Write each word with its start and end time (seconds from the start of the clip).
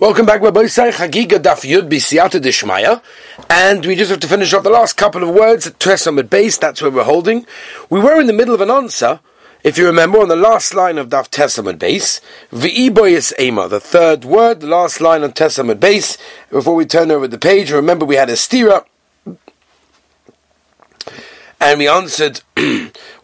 Welcome 0.00 0.24
back, 0.24 0.40
Rabbi 0.40 0.64
Say 0.64 0.92
Chagiga 0.92 1.38
Daf 1.38 1.60
Yud 1.70 1.90
B'Siyata 1.90 2.40
Dishmaya, 2.40 3.02
and 3.50 3.84
we 3.84 3.94
just 3.94 4.10
have 4.10 4.20
to 4.20 4.26
finish 4.26 4.54
off 4.54 4.62
the 4.62 4.70
last 4.70 4.94
couple 4.94 5.22
of 5.22 5.28
words 5.28 5.66
at 5.66 5.78
Tresamid 5.78 6.30
base. 6.30 6.56
That's 6.56 6.80
where 6.80 6.90
we're 6.90 7.04
holding. 7.04 7.44
We 7.90 8.00
were 8.00 8.18
in 8.18 8.26
the 8.26 8.32
middle 8.32 8.54
of 8.54 8.62
an 8.62 8.70
answer, 8.70 9.20
if 9.62 9.76
you 9.76 9.84
remember, 9.84 10.18
on 10.20 10.28
the 10.28 10.36
last 10.36 10.74
line 10.74 10.96
of 10.96 11.10
Daf 11.10 11.28
Tesamid 11.28 11.78
base. 11.78 12.22
V'iboyis 12.50 13.38
Ema, 13.38 13.68
the 13.68 13.78
third 13.78 14.24
word, 14.24 14.60
the 14.60 14.68
last 14.68 15.02
line 15.02 15.22
on 15.22 15.32
Tesamid 15.32 15.80
base. 15.80 16.16
Before 16.48 16.74
we 16.74 16.86
turn 16.86 17.10
over 17.10 17.28
the 17.28 17.36
page, 17.36 17.70
remember 17.70 18.06
we 18.06 18.16
had 18.16 18.30
a 18.30 18.36
stira, 18.36 18.86
and 21.60 21.78
we 21.78 21.86
answered. 21.86 22.40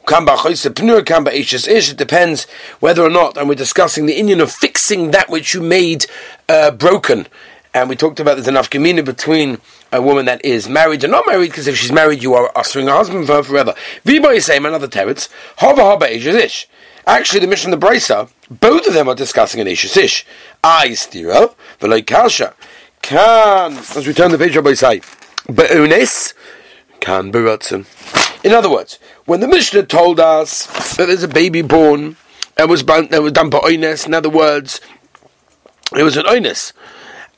It 0.09 1.97
depends 1.97 2.45
whether 2.81 3.03
or 3.03 3.11
not, 3.11 3.37
and 3.37 3.49
we're 3.49 3.55
discussing 3.55 4.07
the 4.07 4.15
Indian 4.15 4.41
of 4.41 4.53
fixing 4.53 5.11
that 5.11 5.29
which 5.29 5.53
you 5.53 5.61
made 5.61 6.07
uh, 6.49 6.71
broken. 6.71 7.27
And 7.75 7.89
we 7.91 7.97
talked 7.97 8.21
about 8.21 8.37
there's 8.37 8.49
enough 8.49 8.71
communion 8.71 9.05
between 9.05 9.59
a 9.93 10.01
woman 10.01 10.25
that 10.27 10.45
is 10.45 10.69
married 10.69 11.05
and 11.05 11.11
not 11.11 11.27
married, 11.27 11.51
because 11.51 11.67
if 11.67 11.77
she's 11.77 11.93
married, 11.93 12.23
you 12.23 12.35
are 12.35 12.51
ushering 12.57 12.89
a 12.89 12.93
husband 12.93 13.27
for 13.27 13.35
her 13.35 13.43
forever. 13.43 13.75
Viba 14.05 14.35
is 14.35 14.47
same 14.47 14.65
another 14.65 14.89
teretz. 14.89 15.29
Hava 15.59 15.83
haba 15.83 16.09
ish 16.11 16.69
Actually, 17.07 17.41
the 17.41 17.47
mission 17.47 17.71
the 17.71 17.77
Brisa, 17.77 18.31
both 18.49 18.87
of 18.87 18.95
them 18.95 19.09
are 19.09 19.15
discussing 19.15 19.61
an 19.61 19.67
ish 19.67 19.97
ish. 19.97 20.25
I 20.65 20.89
stira, 20.89 21.55
v'loy 21.81 22.07
kasha. 22.07 22.55
Can, 23.03 23.77
as 23.77 24.07
we 24.07 24.13
turn 24.13 24.33
the 24.33 24.39
page, 24.39 24.57
Rabbi 24.57 24.75
say, 24.75 25.01
be'unis, 25.47 26.35
can 27.01 27.31
berutzen. 27.31 27.87
In 28.47 28.53
other 28.53 28.71
words, 28.71 29.01
when 29.25 29.41
the 29.41 29.49
Mishnah 29.49 29.87
told 29.87 30.21
us 30.21 30.67
that 30.95 31.07
there's 31.07 31.25
a 31.25 31.29
baby 31.29 31.63
born 31.63 32.17
and 32.57 32.71
was, 32.71 32.85
that 32.85 33.21
was 33.21 33.33
done 33.33 33.51
by 33.51 33.59
oines, 33.59 34.07
in 34.07 34.15
other 34.15 34.31
words, 34.31 34.81
it 35.97 36.05
was 36.05 36.17
an 36.17 36.27
oines. 36.27 36.73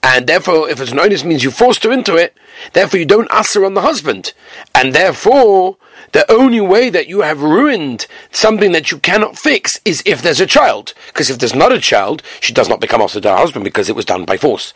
And 0.02 0.26
therefore, 0.26 0.68
if 0.68 0.82
it's 0.82 0.92
an 0.92 0.98
oines 0.98 1.24
means 1.24 1.42
you 1.42 1.50
forced 1.50 1.82
her 1.84 1.92
into 1.92 2.16
it, 2.16 2.36
therefore 2.74 3.00
you 3.00 3.06
don't 3.06 3.30
ask 3.30 3.54
her 3.54 3.64
on 3.64 3.72
the 3.72 3.80
husband. 3.80 4.34
And 4.74 4.94
therefore, 4.94 5.78
the 6.12 6.30
only 6.30 6.60
way 6.60 6.90
that 6.90 7.08
you 7.08 7.20
have 7.20 7.42
ruined 7.42 8.06
something 8.30 8.72
that 8.72 8.90
you 8.90 8.98
cannot 8.98 9.38
fix 9.38 9.80
is 9.84 10.02
if 10.06 10.22
there's 10.22 10.40
a 10.40 10.46
child. 10.46 10.94
Because 11.08 11.30
if 11.30 11.38
there's 11.38 11.54
not 11.54 11.72
a 11.72 11.80
child, 11.80 12.22
she 12.40 12.52
does 12.52 12.68
not 12.68 12.80
become 12.80 13.00
also 13.00 13.20
her 13.20 13.36
husband 13.36 13.64
because 13.64 13.88
it 13.88 13.96
was 13.96 14.04
done 14.04 14.24
by 14.24 14.36
force. 14.36 14.72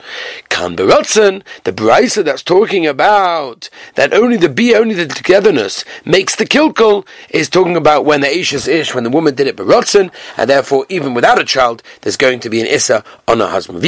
Kan 0.48 0.77
Berotzen, 0.77 1.42
the 1.64 1.73
Brisa 1.73 2.25
that's 2.25 2.42
talking 2.42 2.87
about 2.87 3.69
that 3.95 4.12
only 4.12 4.37
the 4.37 4.48
be, 4.48 4.75
only 4.75 4.95
the 4.95 5.06
togetherness 5.06 5.84
makes 6.05 6.37
the 6.37 6.47
kilkul, 6.47 7.06
is 7.31 7.48
talking 7.48 7.77
about 7.77 8.05
when 8.05 8.20
the 8.20 8.39
ish 8.39 8.53
is 8.53 8.69
ish, 8.69 8.95
when 8.95 9.05
the 9.05 9.11
woman 9.11 9.34
did 9.34 9.47
it 9.47 9.57
Berotzen, 9.57 10.11
and 10.36 10.51
therefore 10.51 10.86
even 10.89 11.14
without 11.14 11.41
a 11.41 11.45
child, 11.45 11.83
there's 12.03 12.17
going 12.17 12.41
to 12.41 12.51
be 12.51 12.61
an 12.61 12.67
issa 12.67 13.05
on 13.27 13.41
her 13.41 13.48
husband. 13.48 13.83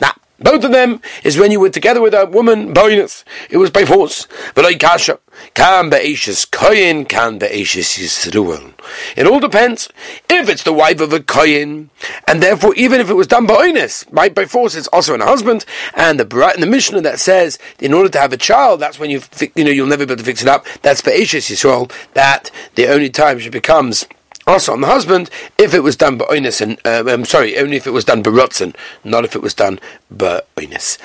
Now, 0.00 0.14
both 0.38 0.64
of 0.64 0.72
them 0.72 1.00
is 1.24 1.38
when 1.38 1.50
you 1.50 1.60
were 1.60 1.70
together 1.70 2.00
with 2.00 2.14
a 2.14 2.26
woman, 2.26 2.72
bonus. 2.72 3.24
It 3.50 3.56
was 3.56 3.70
by 3.70 3.84
force. 3.84 4.26
But 4.54 4.64
like 4.64 4.78
kasha, 4.78 5.18
be 5.54 5.90
be'ashes 5.90 6.44
koyin, 6.44 7.08
can 7.08 7.38
be 7.38 7.46
be'ashes 7.46 7.86
yisruel. 7.86 8.72
It 9.16 9.26
all 9.26 9.40
depends. 9.40 9.88
If 10.28 10.48
it's 10.48 10.62
the 10.62 10.72
wife 10.72 11.00
of 11.00 11.12
a 11.12 11.20
koyin, 11.20 11.88
and 12.28 12.42
therefore 12.42 12.74
even 12.74 13.00
if 13.00 13.08
it 13.08 13.14
was 13.14 13.26
done 13.26 13.46
by 13.46 13.54
oinus, 13.54 14.10
by, 14.12 14.28
by 14.28 14.44
force, 14.44 14.74
it's 14.74 14.88
also 14.88 15.14
an 15.14 15.20
husband, 15.20 15.64
and 15.94 16.20
the 16.20 16.52
in 16.54 16.60
the 16.60 16.66
Mishnah 16.66 17.00
that 17.00 17.18
says, 17.18 17.58
in 17.80 17.92
order 17.92 18.08
to 18.08 18.18
have 18.18 18.32
a 18.32 18.36
child, 18.36 18.80
that's 18.80 18.98
when 18.98 19.10
you, 19.10 19.22
you 19.54 19.64
know, 19.64 19.70
you'll 19.70 19.86
never 19.86 20.06
be 20.06 20.12
able 20.12 20.18
to 20.18 20.24
fix 20.24 20.42
it 20.42 20.48
up, 20.48 20.66
that's 20.82 21.00
be'ashes 21.00 21.46
yisruel, 21.46 21.90
that 22.14 22.50
the 22.74 22.88
only 22.88 23.10
time 23.10 23.38
she 23.38 23.48
becomes 23.48 24.06
also 24.46 24.72
on 24.72 24.80
the 24.80 24.86
husband 24.86 25.30
if 25.58 25.74
it 25.74 25.80
was 25.80 25.96
done 25.96 26.16
by 26.18 26.24
oinus 26.26 26.60
and 26.60 26.78
uh, 26.84 27.04
I'm 27.06 27.24
sorry 27.24 27.58
only 27.58 27.76
if 27.76 27.86
it 27.86 27.92
was 27.92 28.04
done 28.04 28.22
by 28.22 28.30
rotzen 28.30 28.74
not 29.04 29.24
if 29.24 29.34
it 29.34 29.42
was 29.42 29.54
done 29.54 29.80
by 30.10 30.42
oinus 30.56 30.98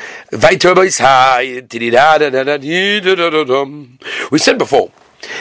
we 4.31 4.39
said 4.39 4.57
before 4.57 4.91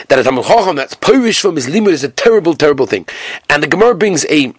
that 0.07 0.19
a 0.19 0.23
Talmud 0.23 0.45
Chacham 0.45 0.75
that's 0.75 0.95
Polish 0.95 1.39
from 1.39 1.55
his 1.55 1.67
limud 1.67 1.91
is 1.91 2.03
a 2.03 2.09
terrible 2.09 2.53
terrible 2.53 2.85
thing. 2.85 3.07
And 3.49 3.63
the 3.63 3.67
Gemara 3.67 3.95
brings 3.95 4.25
a 4.25 4.53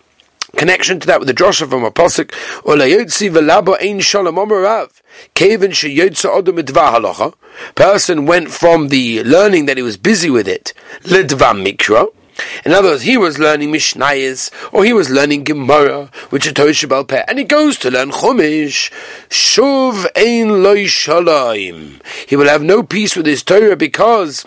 connection 0.57 1.01
to 1.01 1.07
that 1.07 1.21
with 1.21 1.29
the 1.29 1.35
drosha 1.35 1.69
from 1.69 1.85
a 1.85 1.91
pasuk 1.91 2.31
olayotzi 2.63 3.31
velabo 3.31 3.81
ein 3.81 4.01
shalom 4.01 4.37
omarav 4.37 5.01
kevin 5.35 5.71
sheyotza 5.71 6.29
halacha. 6.29 7.35
Person 7.75 8.27
went 8.27 8.51
from 8.51 8.89
the 8.89 9.23
learning 9.25 9.67
that 9.67 9.77
he 9.77 9.83
was 9.83 9.97
busy 9.97 10.31
with 10.31 10.49
it 10.49 10.73
lidva 11.03 11.55
mikra 11.55 12.09
in 12.65 12.73
other 12.73 12.91
words, 12.91 13.03
he 13.03 13.17
was 13.17 13.39
learning 13.39 13.73
Mishnayis, 13.73 14.51
or 14.73 14.85
he 14.85 14.93
was 14.93 15.11
learning 15.11 15.45
Gemara, 15.45 16.11
which 16.31 16.47
is 16.47 16.53
Torah 16.53 16.71
Shabbal 16.71 17.07
Peh, 17.07 17.25
and 17.29 17.39
he 17.39 17.45
goes 17.45 17.79
to 17.79 17.91
learn 17.91 18.11
Chumash. 18.11 18.91
Shuv 19.29 20.07
ein 20.17 20.63
loy 20.63 20.85
shalayim. 20.85 22.01
He 22.29 22.37
will 22.37 22.49
have 22.49 22.63
no 22.63 22.83
peace 22.83 23.17
with 23.17 23.27
his 23.27 23.43
Torah 23.43 23.77
because 23.77 24.47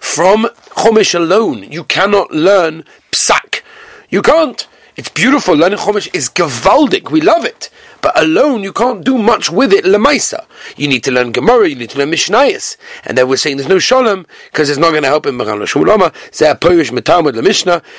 from 0.00 0.44
Chumash 0.70 1.14
alone, 1.14 1.70
you 1.70 1.84
cannot 1.84 2.30
learn 2.32 2.84
Psak. 3.12 3.62
You 4.08 4.22
can't. 4.22 4.66
It's 4.96 5.08
beautiful. 5.08 5.54
Learning 5.54 5.78
Chumash 5.78 6.14
is 6.14 6.28
gewaldig. 6.28 7.10
We 7.10 7.20
love 7.20 7.44
it. 7.44 7.70
But 8.00 8.18
alone, 8.20 8.62
you 8.62 8.72
can't 8.72 9.04
do 9.04 9.18
much 9.18 9.50
with 9.50 9.72
it, 9.72 9.84
lemaisa. 9.84 10.44
You 10.76 10.88
need 10.88 11.04
to 11.04 11.10
learn 11.10 11.32
Gemara, 11.32 11.68
you 11.68 11.76
need 11.76 11.90
to 11.90 11.98
learn 11.98 12.10
Mishnayos. 12.10 12.76
And 13.04 13.18
then 13.18 13.28
we're 13.28 13.36
saying 13.36 13.56
there's 13.56 13.68
no 13.68 13.78
Shalom, 13.78 14.26
because 14.50 14.70
it's 14.70 14.78
not 14.78 14.90
going 14.90 15.02
to 15.02 15.08
help 15.08 15.26
him. 15.26 15.38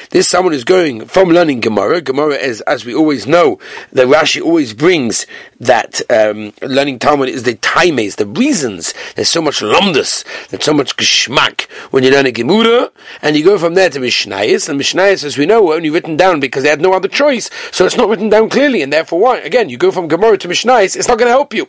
This 0.09 0.27
someone 0.27 0.53
who's 0.53 0.63
going 0.63 1.05
from 1.05 1.29
learning 1.29 1.59
Gemara. 1.59 2.01
Gemara 2.01 2.35
is, 2.35 2.61
as 2.61 2.85
we 2.85 2.93
always 2.93 3.27
know, 3.27 3.59
the 3.91 4.03
Rashi 4.03 4.41
always 4.41 4.73
brings 4.73 5.25
that 5.59 6.01
um, 6.09 6.53
learning 6.61 6.99
Talmud 6.99 7.29
is 7.29 7.43
the 7.43 7.55
times, 7.55 8.15
the 8.15 8.25
reasons. 8.25 8.93
There's 9.15 9.29
so 9.29 9.41
much 9.41 9.59
lomdus, 9.59 10.25
there's 10.49 10.63
so 10.63 10.73
much 10.73 10.97
geschmack 10.97 11.69
when 11.91 12.03
you 12.03 12.11
learn 12.11 12.25
a 12.25 12.31
Gemara, 12.31 12.91
and 13.21 13.35
you 13.35 13.43
go 13.43 13.57
from 13.57 13.73
there 13.75 13.89
to 13.89 13.99
Mishnayos. 13.99 14.69
And 14.69 14.79
Mishnayos, 14.79 15.23
as 15.23 15.37
we 15.37 15.45
know, 15.45 15.63
were 15.63 15.75
only 15.75 15.89
written 15.89 16.15
down 16.17 16.39
because 16.39 16.63
they 16.63 16.69
had 16.69 16.81
no 16.81 16.93
other 16.93 17.07
choice. 17.07 17.49
So 17.71 17.85
it's 17.85 17.97
not 17.97 18.09
written 18.09 18.29
down 18.29 18.49
clearly, 18.49 18.81
and 18.81 18.91
therefore 18.91 19.19
why? 19.19 19.37
Again, 19.39 19.69
you 19.69 19.77
go 19.77 19.90
from 19.91 20.07
Gemara 20.07 20.37
to 20.37 20.47
Mishnais, 20.47 20.95
it's 20.95 21.07
not 21.07 21.17
going 21.17 21.27
to 21.27 21.33
help 21.33 21.53
you. 21.53 21.67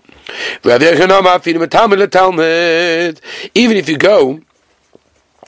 Even 3.55 3.77
if 3.77 3.89
you 3.89 3.99
go 3.99 4.41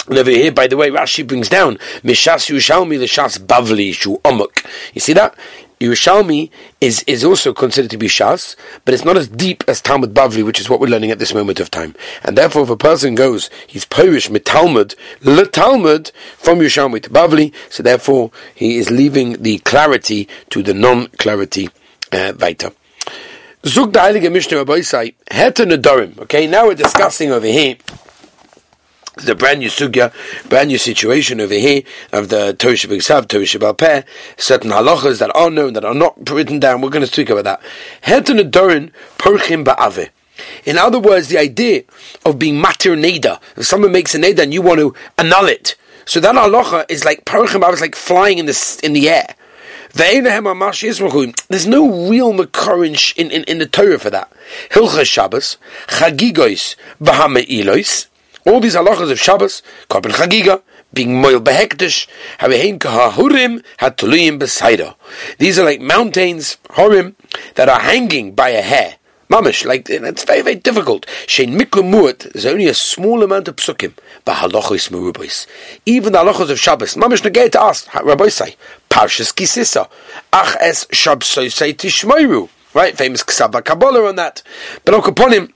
and 0.06 0.18
over 0.18 0.30
here, 0.30 0.52
by 0.52 0.66
the 0.66 0.76
way, 0.76 0.90
Rashi 0.90 1.26
brings 1.26 1.48
down 1.48 1.76
Mishas 2.02 2.50
Yerushalmi 2.50 2.98
Lishas 2.98 3.38
Bavli 3.38 3.94
Shu 3.94 4.18
Omuk. 4.18 4.66
You 4.92 5.00
see 5.00 5.14
that? 5.14 5.34
Yerushalmi 5.80 6.50
is, 6.80 7.02
is 7.06 7.24
also 7.24 7.54
considered 7.54 7.90
to 7.90 7.96
be 7.96 8.06
Shas, 8.06 8.54
but 8.84 8.92
it's 8.92 9.04
not 9.04 9.16
as 9.16 9.28
deep 9.28 9.64
as 9.66 9.80
Talmud 9.80 10.12
Bavli, 10.12 10.44
which 10.44 10.60
is 10.60 10.68
what 10.68 10.78
we're 10.78 10.88
learning 10.88 11.10
at 11.10 11.18
this 11.18 11.32
moment 11.32 11.58
of 11.58 11.70
time. 11.70 11.94
And 12.22 12.36
therefore, 12.36 12.64
if 12.64 12.70
a 12.70 12.76
person 12.76 13.14
goes, 13.14 13.48
he's 13.66 13.84
Polish 13.84 14.28
mit 14.28 14.44
Talmud, 14.44 14.94
le 15.22 15.46
Talmud, 15.46 16.12
from 16.36 16.58
Yerushalmi 16.58 17.02
to 17.02 17.10
Bavli, 17.10 17.54
so 17.70 17.82
therefore 17.82 18.30
he 18.54 18.76
is 18.76 18.90
leaving 18.90 19.42
the 19.42 19.58
clarity 19.60 20.28
to 20.50 20.62
the 20.62 20.74
non-clarity 20.74 21.70
uh, 22.14 22.32
weiter. 22.38 22.72
Zug 23.66 23.92
der 23.92 24.02
Heilige 24.02 24.30
Mishnah 24.30 24.58
Rabbi 24.58 24.82
say, 24.82 25.14
Hete 25.30 25.64
Nedarim. 25.66 26.18
Okay, 26.18 26.46
now 26.46 26.66
we're 26.66 26.74
discussing 26.74 27.32
over 27.32 27.46
here 27.46 27.76
the 29.16 29.34
brand 29.34 29.60
new 29.60 29.68
sugya, 29.68 30.12
brand 30.48 30.68
new 30.68 30.78
situation 30.78 31.40
over 31.40 31.54
here 31.54 31.82
of 32.12 32.28
the 32.28 32.54
Torah 32.54 32.74
Shabbat 32.74 33.28
Torah 33.28 33.74
Peh, 33.74 34.02
certain 34.36 34.70
halachas 34.70 35.18
that 35.20 35.34
are 35.34 35.50
known, 35.50 35.72
that 35.74 35.84
are 35.84 35.94
not 35.94 36.28
written 36.30 36.58
down. 36.58 36.80
We're 36.80 36.90
going 36.90 37.06
to 37.06 37.12
speak 37.12 37.30
about 37.30 37.44
that. 37.44 37.60
Hete 38.02 38.36
Nedarim 38.36 38.90
Perchim 39.18 39.64
Ba'aveh. 39.64 40.10
In 40.64 40.78
other 40.78 40.98
words, 40.98 41.28
the 41.28 41.38
idea 41.38 41.84
of 42.26 42.38
being 42.38 42.60
matir 42.60 42.98
neda. 42.98 43.40
If 43.56 43.66
someone 43.66 43.92
makes 43.92 44.14
a 44.14 44.18
neda 44.18 44.40
and 44.40 44.52
you 44.52 44.62
want 44.62 44.80
to 44.80 44.94
annul 45.16 45.46
it, 45.46 45.76
so 46.06 46.20
that 46.20 46.34
halacha 46.34 46.84
is 46.90 47.04
like 47.04 47.24
perchim 47.24 47.72
is 47.72 47.80
like 47.80 47.94
flying 47.94 48.38
in 48.38 48.46
the 48.46 48.80
in 48.82 48.92
the 48.92 49.08
air. 49.08 49.36
There's 49.96 51.66
no 51.66 52.08
real 52.08 52.32
makar 52.32 52.84
in, 52.84 52.96
in, 53.16 53.30
in 53.30 53.58
the 53.58 53.68
Torah 53.70 53.98
for 53.98 54.10
that. 54.10 54.32
Hilcha 54.70 55.04
Shabbos, 55.04 55.56
Chagigois, 55.86 56.74
Bahama'ilois, 57.00 58.06
all 58.44 58.58
these 58.58 58.74
halachas 58.74 59.12
of 59.12 59.20
Shabbos, 59.20 59.62
Korban 59.88 60.10
Chagiga, 60.10 60.62
being 60.92 61.20
moil 61.20 61.40
behektish, 61.40 62.08
havehein 62.38 62.78
kahahurim 62.78 63.62
hatuliyim 63.78 64.40
besaida. 64.40 64.96
These 65.38 65.60
are 65.60 65.64
like 65.64 65.80
mountains, 65.80 66.56
horim, 66.70 67.14
that 67.54 67.68
are 67.68 67.80
hanging 67.80 68.34
by 68.34 68.48
a 68.48 68.62
hair. 68.62 68.96
Mamish, 69.30 69.64
like 69.64 69.88
it's 69.88 70.24
very 70.24 70.42
very 70.42 70.56
difficult. 70.56 71.06
Shein 71.26 71.58
mikumuot. 71.58 72.32
There's 72.32 72.46
only 72.46 72.66
a 72.66 72.74
small 72.74 73.22
amount 73.22 73.48
of 73.48 73.56
psukim. 73.56 73.94
But 74.24 74.36
halachos 74.36 74.90
merubos. 74.90 75.46
Even 75.86 76.12
the 76.12 76.18
halachos 76.18 76.50
of 76.50 76.60
Shabbos. 76.60 76.94
Mamish 76.94 77.22
negay 77.22 77.50
to 77.52 77.62
ask. 77.62 77.92
Rabbi 77.94 78.28
say 78.28 78.56
Parshas 78.94 79.34
Kisisa. 79.34 79.88
Ach 80.32 80.56
es 80.60 80.86
Shabbos 80.92 81.26
say 81.26 81.74
tishmoiru. 81.74 82.48
Right, 82.74 82.96
famous 82.96 83.24
Ksaba 83.24 83.64
Kabbalah 83.64 84.06
on 84.06 84.14
that. 84.14 84.44
But 84.84 84.94
look 84.94 85.08
upon 85.08 85.32
him, 85.32 85.52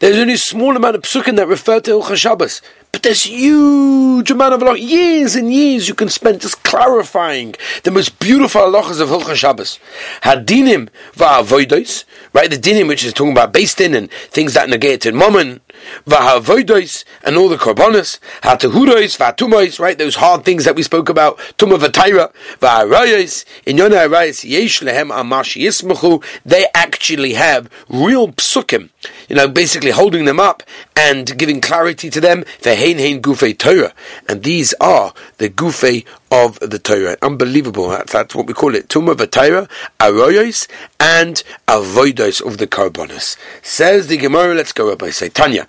there's 0.00 0.18
only 0.18 0.34
a 0.34 0.38
small 0.38 0.76
amount 0.76 0.96
of 0.96 1.02
psukim 1.02 1.36
that 1.36 1.48
refer 1.48 1.80
to 1.80 1.92
Ilcha 1.92 2.16
Shabbos. 2.16 2.60
But 2.92 3.02
there's 3.02 3.22
huge 3.22 4.30
amount 4.30 4.52
of 4.52 4.60
halachas, 4.60 4.86
years 4.86 5.34
and 5.36 5.50
years 5.50 5.88
you 5.88 5.94
can 5.94 6.10
spend 6.10 6.42
just 6.42 6.62
clarifying 6.62 7.54
the 7.84 7.90
most 7.90 8.18
beautiful 8.18 8.60
halachas 8.60 9.00
of 9.00 9.08
Hilchah 9.08 9.34
Shabbos. 9.34 9.78
Hadinim 10.22 10.90
va'avoidos, 11.14 12.04
right? 12.34 12.50
The 12.50 12.58
dinim 12.58 12.88
which 12.88 13.04
is 13.04 13.14
talking 13.14 13.32
about 13.32 13.54
based 13.54 13.80
in 13.80 13.94
and 13.94 14.10
things 14.10 14.52
that 14.52 14.68
negate 14.68 15.06
in 15.06 15.16
moment, 15.16 15.62
va'avoidos, 16.06 17.04
and 17.24 17.36
all 17.36 17.48
the 17.48 17.56
korbanos, 17.56 18.18
hatahuros, 18.42 19.16
va'tumois, 19.18 19.78
right? 19.78 19.98
Those 19.98 20.16
hard 20.16 20.44
things 20.44 20.64
that 20.64 20.76
we 20.76 20.82
spoke 20.82 21.08
about, 21.08 21.38
tumah 21.58 21.78
v'taira, 21.78 22.32
va'arayos, 22.60 23.44
in 23.66 23.78
yonah 23.78 23.96
arayos, 23.96 24.48
yesh 24.48 24.82
lehem 24.82 25.08
amashi 25.08 25.62
yismachu, 25.62 26.24
they 26.44 26.66
actually 26.74 27.34
have 27.34 27.70
real 27.88 28.28
psukim, 28.28 28.90
you 29.28 29.36
know, 29.36 29.48
basically 29.48 29.90
holding 29.90 30.24
them 30.24 30.40
up 30.40 30.62
and 30.96 31.36
giving 31.38 31.60
clarity 31.60 32.10
to 32.10 32.20
them, 32.20 32.44
ve'hein 32.60 32.98
hein 32.98 33.20
gufei 33.20 33.56
Torah, 33.58 33.92
and 34.28 34.42
these 34.42 34.74
are 34.80 35.12
the 35.38 35.48
gufei 35.48 36.04
of 36.30 36.58
the 36.60 36.78
Torah. 36.78 37.16
Unbelievable. 37.20 37.90
That's, 37.90 38.12
that's 38.12 38.34
what 38.34 38.46
we 38.46 38.54
call 38.54 38.74
it. 38.74 38.88
Tumah 38.88 39.14
v'Torah, 39.14 39.68
aroyos, 40.00 40.66
and 40.98 41.42
avoidos 41.68 42.44
of 42.44 42.56
the 42.58 42.66
korbanos. 42.66 43.36
Says 43.62 44.06
the 44.06 44.16
Gemara, 44.16 44.54
let's 44.54 44.72
go 44.72 44.90
up. 44.90 45.02
I 45.02 45.10
say, 45.10 45.28
Tanya. 45.28 45.68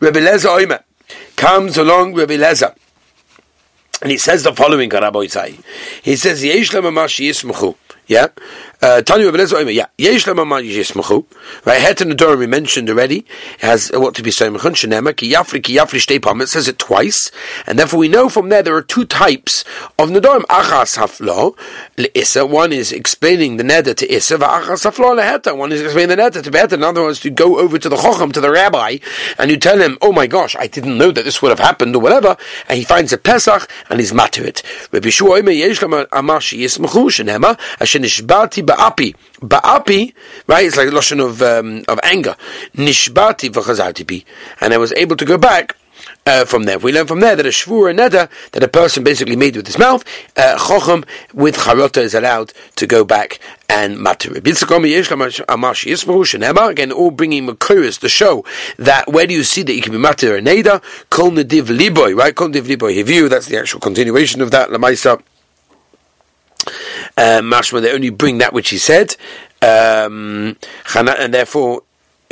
Rebbe 0.00 0.20
Leza 0.20 0.48
Oimer 0.48 0.82
comes 1.36 1.76
along 1.76 2.14
Rebbe 2.14 2.38
Leza. 2.38 2.74
And 4.00 4.10
he 4.10 4.18
says 4.18 4.42
the 4.42 4.52
following, 4.52 4.90
He 6.02 6.16
says, 6.16 6.44
Yesh 6.44 6.70
yismuchu. 6.70 7.76
Yeah? 8.12 8.26
Uh, 8.82 9.00
Tanya 9.00 9.30
yeah. 9.70 9.86
Yesh 9.96 10.26
yismuchu. 10.26 11.24
Right, 11.64 11.80
Het 11.80 12.00
in 12.02 12.08
the 12.10 12.14
Torah 12.14 12.36
we 12.36 12.46
mentioned 12.46 12.90
already, 12.90 13.24
has 13.60 13.90
what 13.94 14.14
to 14.16 14.22
be 14.22 14.30
saying, 14.30 14.54
Shenema, 14.54 15.16
ki 15.16 15.32
yafri, 15.32 15.62
ki 15.62 15.76
yafri, 15.76 15.98
shtei 16.20 16.42
It 16.42 16.48
says 16.48 16.68
it 16.68 16.78
twice. 16.78 17.30
And 17.66 17.78
therefore 17.78 18.00
we 18.00 18.08
know 18.08 18.28
from 18.28 18.48
there 18.50 18.62
there 18.62 18.74
are 18.74 18.82
two 18.82 19.04
types 19.04 19.64
of 19.98 20.10
Nedorim. 20.10 20.42
Achas 20.42 20.98
haflo. 20.98 21.56
One 22.50 22.72
is 22.72 22.92
explaining 22.92 23.56
the 23.56 23.62
neder 23.62 23.94
to 23.94 24.12
Issa, 24.12 24.36
haflo 24.36 25.16
leheta. 25.16 25.56
One 25.56 25.72
is 25.72 25.80
explaining 25.80 26.16
the 26.16 26.22
neder 26.22 26.42
to 26.42 26.50
Beheta. 26.50 26.72
Another 26.72 27.02
one 27.02 27.12
is 27.12 27.20
to 27.20 27.30
go 27.30 27.60
over 27.60 27.78
to 27.78 27.88
the 27.88 27.96
Chochem, 27.96 28.32
to 28.32 28.40
the 28.40 28.50
rabbi, 28.50 28.98
and 29.38 29.50
you 29.50 29.56
tell 29.56 29.78
him, 29.78 29.96
oh 30.02 30.12
my 30.12 30.26
gosh, 30.26 30.54
I 30.56 30.66
didn't 30.66 30.98
know 30.98 31.12
that 31.12 31.24
this 31.24 31.40
would 31.40 31.50
have 31.50 31.60
happened, 31.60 31.94
or 31.94 32.02
whatever, 32.02 32.36
and 32.68 32.78
he 32.78 32.84
finds 32.84 33.12
a 33.12 33.18
Pesach, 33.18 33.70
and 33.88 34.00
he's 34.00 34.12
mad 34.12 34.32
to 34.32 34.44
it. 34.44 34.62
Rabbi 34.90 35.10
Shua 35.10 35.40
nishbati 38.02 38.64
ba'api. 38.64 39.14
Ba'api, 39.40 40.12
right, 40.46 40.66
it's 40.66 40.76
like 40.76 40.88
a 40.88 40.92
lotion 40.92 41.20
of, 41.20 41.42
um, 41.42 41.84
of 41.88 41.98
anger. 42.02 42.36
Nishbati 42.74 43.50
v'chazarti 43.50 44.06
bi. 44.06 44.24
And 44.60 44.74
I 44.74 44.78
was 44.78 44.92
able 44.92 45.16
to 45.16 45.24
go 45.24 45.38
back 45.38 45.76
uh, 46.26 46.44
from 46.44 46.64
there. 46.64 46.78
We 46.78 46.92
learn 46.92 47.06
from 47.06 47.20
there 47.20 47.36
that 47.36 47.46
a 47.46 47.50
shvur 47.50 47.90
and 47.90 47.98
neder 47.98 48.28
that 48.52 48.62
a 48.62 48.68
person 48.68 49.02
basically 49.04 49.36
made 49.36 49.56
with 49.56 49.66
his 49.66 49.78
mouth, 49.78 50.04
uh, 50.36 50.56
chochem 50.58 51.04
with 51.32 51.56
charota 51.56 51.98
is 51.98 52.14
allowed 52.14 52.52
to 52.76 52.86
go 52.86 53.04
back 53.04 53.40
and 53.68 53.98
matter. 53.98 54.30
Again, 54.32 54.46
all 56.92 57.10
bringing 57.10 57.46
makuris 57.46 58.00
to 58.00 58.08
show 58.08 58.44
that 58.78 59.12
where 59.12 59.26
do 59.26 59.34
you 59.34 59.42
see 59.42 59.62
that 59.62 59.74
you 59.74 59.82
can 59.82 59.92
be 59.92 59.98
matter 59.98 60.36
and 60.36 60.46
neder? 60.46 60.82
Kol 61.10 61.30
nediv 61.32 61.76
liboy, 61.76 62.16
right? 62.16 62.34
Kol 62.34 62.48
nediv 62.48 62.76
liboy 62.76 62.94
hivu. 63.02 63.28
That's 63.28 63.46
the 63.46 63.58
actual 63.58 63.80
continuation 63.80 64.40
of 64.40 64.50
that 64.50 64.70
lamaisa. 64.70 65.20
Uh, 67.16 67.40
mashma, 67.42 67.82
they 67.82 67.92
only 67.92 68.10
bring 68.10 68.38
that 68.38 68.52
which 68.52 68.70
he 68.70 68.78
said, 68.78 69.16
um, 69.60 70.56
and 70.94 71.34
therefore 71.34 71.82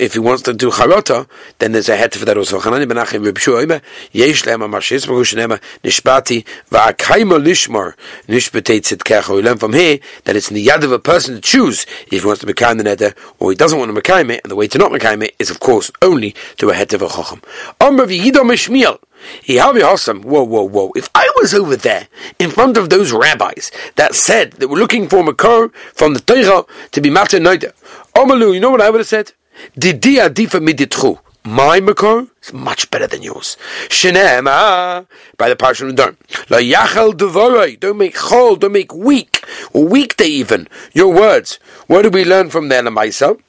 if 0.01 0.15
he 0.15 0.19
wants 0.19 0.43
to 0.43 0.55
do 0.55 0.71
charota, 0.71 1.29
then 1.59 1.73
there's 1.73 1.91
a 1.91 1.97
head 1.97 2.15
for 2.15 2.25
that 2.25 2.37
also. 2.37 2.59
Chanani 2.59 2.91
benachim 2.91 3.23
Reb 3.23 3.83
yesh 4.13 4.45
lehem 4.47 4.61
amashis 4.61 5.07
shenema 5.07 5.61
nishbati 5.85 6.45
va'akayma 6.71 7.39
lishmar 7.39 7.95
tzidkecha. 8.27 9.37
We 9.37 9.43
learn 9.43 9.59
from 9.59 9.75
here 9.75 9.99
that 10.25 10.37
it's 10.37 10.49
in 10.49 10.55
the 10.55 10.67
yad 10.67 10.83
of 10.83 10.93
a 10.93 10.99
person 10.99 11.35
to 11.35 11.41
choose 11.43 11.85
if 12.11 12.23
he 12.23 12.27
wants 12.27 12.41
to 12.41 12.47
mekayim 12.47 12.79
the 12.79 12.85
neder 12.85 13.15
or 13.39 13.51
he 13.51 13.57
doesn't 13.57 13.79
want 13.79 13.95
to 13.95 14.01
mekayim 14.01 14.31
it, 14.31 14.41
and 14.43 14.51
the 14.51 14.57
way 14.57 14.67
to 14.69 14.79
not 14.79 14.91
mekayim 14.91 15.23
it 15.23 15.37
is 15.39 15.51
of 15.51 15.61
course 15.61 15.91
only 16.01 16.35
to 16.57 16.71
a 16.71 16.75
head 16.75 16.93
of 16.95 17.03
a 17.03 17.09
chacham. 17.09 17.43
Amr 17.79 18.07
v'yido 18.07 18.43
mishmiel. 18.43 18.99
Whoa, 19.47 20.45
whoa, 20.45 20.63
whoa. 20.63 20.93
If 20.97 21.09
I 21.15 21.31
was 21.37 21.55
over 21.55 21.77
there 21.77 22.09
in 22.39 22.51
front 22.51 22.77
of 22.77 22.91
those 22.91 23.13
rabbis 23.13 23.71
that 23.97 24.15
said 24.15 24.53
that 24.53 24.69
we're 24.69 24.79
looking 24.79 25.09
for 25.09 25.23
Makar 25.23 25.69
from 25.95 26.15
the 26.15 26.21
Torah 26.21 26.65
to 26.93 27.01
be 27.01 27.11
Matter 27.11 27.39
Noida, 27.39 27.73
Omalu, 28.15 28.55
you 28.55 28.61
know 28.61 28.71
what 28.71 28.81
I 28.81 28.91
would 28.91 29.01
have 29.01 29.07
said? 29.07 29.33
Didi 29.79 30.17
adifa 30.17 30.61
miditchu. 30.61 31.19
My 31.43 31.81
makor 31.81 32.29
is 32.43 32.53
much 32.53 32.91
better 32.91 33.07
than 33.07 33.23
yours. 33.23 33.57
Shenema 33.89 35.07
by 35.39 35.49
the 35.49 35.57
Parsha 35.57 35.91
Nidar. 35.91 36.15
La 36.51 36.59
yachal 36.59 37.13
devoroi. 37.13 37.81
Don't 37.81 37.97
make 37.97 38.15
chol. 38.15 38.59
Don't 38.59 38.73
make 38.73 38.93
weak 38.95 39.43
or 39.73 39.87
weekday 39.87 40.27
even 40.27 40.69
your 40.93 41.09
words. 41.13 41.59
What 41.87 42.03
do 42.03 42.11
we 42.11 42.27
learn 42.27 42.51
from 42.51 42.69
there, 42.69 42.83
Lamaisa? 42.83 43.41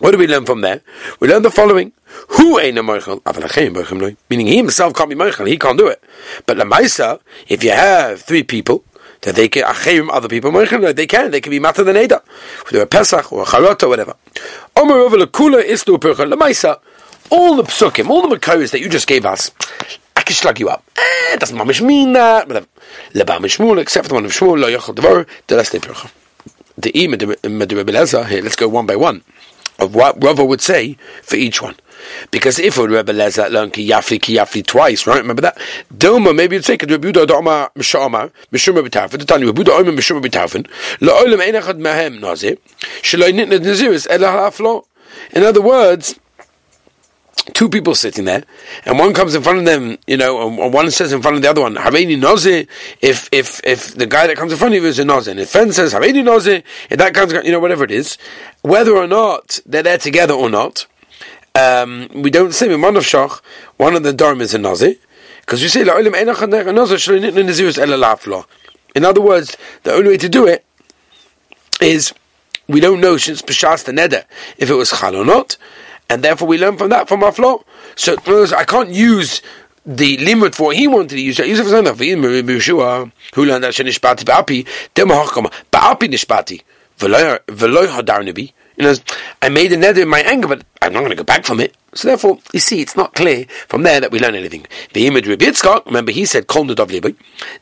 What 0.00 0.10
do 0.10 0.18
we 0.18 0.26
learn 0.26 0.44
from 0.44 0.60
there? 0.60 0.82
We 1.20 1.28
learn 1.28 1.42
the 1.42 1.50
following: 1.50 1.92
Who 2.30 2.58
ain't 2.58 2.78
a 2.78 2.82
moichel? 2.82 4.16
Meaning 4.28 4.46
he 4.46 4.56
himself 4.56 4.94
can't 4.94 5.08
be 5.08 5.16
moichel. 5.16 5.46
He 5.46 5.58
can't 5.58 5.78
do 5.78 5.86
it. 5.88 6.02
But 6.46 6.56
Lamaisa, 6.56 7.20
if 7.48 7.62
you 7.62 7.70
have 7.70 8.20
three 8.22 8.42
people 8.42 8.84
that 9.24 9.36
they 9.36 9.48
can 9.48 9.64
achayim 9.64 10.10
other 10.12 10.28
people 10.28 10.50
they 10.52 11.06
can 11.06 11.30
they 11.30 11.40
can 11.40 11.50
be 11.50 11.58
matter 11.58 11.82
than 11.82 11.96
Eda 11.96 12.22
whether 12.64 12.82
a 12.82 12.86
Pesach 12.86 13.32
or 13.32 13.42
a 13.42 13.46
Charot 13.46 13.82
or 13.82 13.88
whatever 13.88 14.14
Omer 14.76 14.94
over 14.94 15.16
lekula 15.16 15.62
isnu 15.62 15.98
percha 16.00 16.24
lemaisa 16.24 16.78
all 17.30 17.56
the 17.56 17.62
psukim 17.62 18.08
all 18.10 18.28
the 18.28 18.36
makaris 18.36 18.70
that 18.70 18.80
you 18.80 18.88
just 18.88 19.06
gave 19.06 19.24
us 19.24 19.50
I 20.16 20.22
can 20.22 20.34
slug 20.34 20.60
you 20.60 20.68
up 20.68 20.84
eh, 20.96 21.36
doesn't 21.36 21.56
mamish 21.56 21.80
mean 21.84 22.12
that 22.12 22.46
whatever. 22.46 22.66
leba 23.14 23.38
mishmul 23.38 23.80
except 23.80 24.08
the 24.08 24.14
one 24.14 24.26
of 24.26 24.30
Shmuel 24.32 24.60
lo 24.60 24.68
yachol 24.68 24.94
devar 24.94 25.26
the 25.46 25.56
last 25.56 25.72
day 25.72 25.78
percha 25.78 26.10
the 26.76 26.90
e 26.98 27.08
here 27.08 28.42
let's 28.42 28.56
go 28.56 28.68
one 28.68 28.84
by 28.86 28.96
one 28.96 29.22
of 29.78 29.94
what 29.94 30.22
Rava 30.22 30.44
would 30.44 30.60
say 30.60 30.96
for 31.22 31.36
each 31.36 31.60
one 31.60 31.76
because 32.30 32.58
if 32.58 32.78
would 32.78 32.90
Rebbe 32.90 33.12
Lezer 33.12 33.50
learn 33.50 33.70
ki 33.70 33.88
yafi 33.88 34.20
ki 34.20 34.36
yafi 34.36 34.64
twice, 34.64 35.06
right? 35.06 35.20
Remember 35.20 35.42
that? 35.42 35.58
Dilma, 35.94 36.34
maybe 36.34 36.56
you'd 36.56 36.64
say, 36.64 36.76
could 36.76 36.90
Rebbe 36.90 37.12
Yehuda 37.12 37.26
Dama 37.26 37.70
Mishama 37.76 38.30
Mishum 38.52 38.76
Rebbe 38.76 38.90
Tarfin, 38.90 39.18
the 39.18 39.24
Tanya 39.24 39.46
Rebbe 39.46 39.62
Yehuda 39.62 39.80
Omer 39.80 39.92
Mishum 39.92 40.16
Rebbe 40.16 40.28
Tarfin, 40.28 40.66
La'olam 40.98 41.40
Ein 41.40 41.54
Echad 41.54 41.78
Mehem 41.78 42.20
Nazir, 42.20 42.56
Shaloi 43.02 43.32
Nitna 43.32 43.58
Naziris 43.58 44.06
Ela 44.08 44.28
Halaflo. 44.28 44.84
In 45.32 45.44
other 45.44 45.62
words, 45.62 46.18
two 47.52 47.68
people 47.68 47.94
sitting 47.94 48.24
there, 48.24 48.44
and 48.84 48.98
one 48.98 49.12
comes 49.12 49.34
in 49.34 49.42
front 49.42 49.58
of 49.58 49.64
them, 49.64 49.96
you 50.06 50.16
know, 50.16 50.48
and 50.48 50.72
one 50.72 50.90
says 50.90 51.12
in 51.12 51.22
front 51.22 51.36
of 51.36 51.42
the 51.42 51.50
other 51.50 51.60
one, 51.60 51.76
Hareini 51.76 52.18
Noze, 52.18 52.66
if, 53.00 53.28
if, 53.32 53.60
if 53.64 53.94
the 53.94 54.06
guy 54.06 54.26
that 54.26 54.36
comes 54.36 54.52
in 54.52 54.58
front 54.58 54.74
of 54.74 54.82
you 54.82 54.88
is 54.88 54.98
a 54.98 55.04
Noze, 55.04 55.28
and 55.28 55.38
his 55.38 55.52
friend 55.52 55.74
says, 55.74 55.94
Hareini 55.94 56.24
Noze, 56.24 56.62
if 56.90 56.98
that 56.98 57.14
comes, 57.14 57.32
you 57.32 57.52
know, 57.52 57.60
whatever 57.60 57.84
it 57.84 57.90
is, 57.90 58.18
whether 58.64 58.96
or 58.96 59.06
not 59.06 59.60
they're 59.66 59.82
there 59.82 59.98
together 59.98 60.32
or 60.32 60.48
not, 60.48 60.86
um, 61.54 62.08
we 62.14 62.30
don't 62.30 62.54
say 62.54 62.72
in 62.72 62.80
one 62.80 62.96
of 62.96 63.02
Shach, 63.02 63.42
one 63.76 63.94
of 63.94 64.04
the 64.04 64.12
Dharm 64.12 64.40
is 64.40 64.54
a 64.54 64.58
Nazi, 64.58 64.98
because 65.40 65.62
you 65.62 65.68
say, 65.68 65.82
In 65.82 65.90
other 69.04 69.20
words, 69.20 69.56
the 69.82 69.92
only 69.92 70.08
way 70.08 70.16
to 70.16 70.30
do 70.30 70.46
it 70.46 70.64
is 71.82 72.14
we 72.66 72.80
don't 72.80 73.02
know 73.02 73.18
since 73.18 73.42
Pashas 73.42 73.84
the 73.84 73.92
Neder 73.92 74.24
if 74.56 74.70
it 74.70 74.74
was 74.74 74.98
Chal 74.98 75.14
or 75.14 75.26
not, 75.26 75.58
and 76.08 76.24
therefore 76.24 76.48
we 76.48 76.56
learn 76.56 76.78
from 76.78 76.88
that 76.88 77.06
from 77.06 77.22
our 77.22 77.32
flow. 77.32 77.66
So 77.96 78.16
I 78.56 78.64
can't 78.64 78.88
use 78.88 79.42
the 79.84 80.16
limit 80.16 80.54
for 80.54 80.68
what 80.68 80.76
he 80.76 80.88
wanted 80.88 81.10
to 81.10 81.20
use. 81.20 81.38
It 81.38 81.48
who 81.48 83.44
learned 83.44 83.64
that 83.64 83.74
Ba'api, 83.74 84.64
Ba'api 85.70 86.08
Nabi. 86.98 88.52
You 88.76 88.84
know, 88.84 88.94
I 89.40 89.48
made 89.50 89.72
a 89.72 89.76
nether 89.76 90.02
in 90.02 90.08
my 90.08 90.20
anger, 90.20 90.48
but 90.48 90.64
I'm 90.82 90.92
not 90.92 91.00
going 91.00 91.10
to 91.10 91.16
go 91.16 91.22
back 91.22 91.44
from 91.44 91.60
it. 91.60 91.76
So 91.94 92.08
therefore, 92.08 92.38
you 92.52 92.58
see, 92.58 92.80
it's 92.80 92.96
not 92.96 93.14
clear 93.14 93.44
from 93.68 93.84
there 93.84 94.00
that 94.00 94.10
we 94.10 94.18
learn 94.18 94.34
anything. 94.34 94.66
The 94.94 95.06
image 95.06 95.28
of 95.28 95.38
Yitzchak, 95.38 95.86
remember 95.86 96.10
he 96.10 96.26
said, 96.26 96.48
Kol 96.48 96.64
Nadav 96.64 96.88
Liboy. 96.88 97.14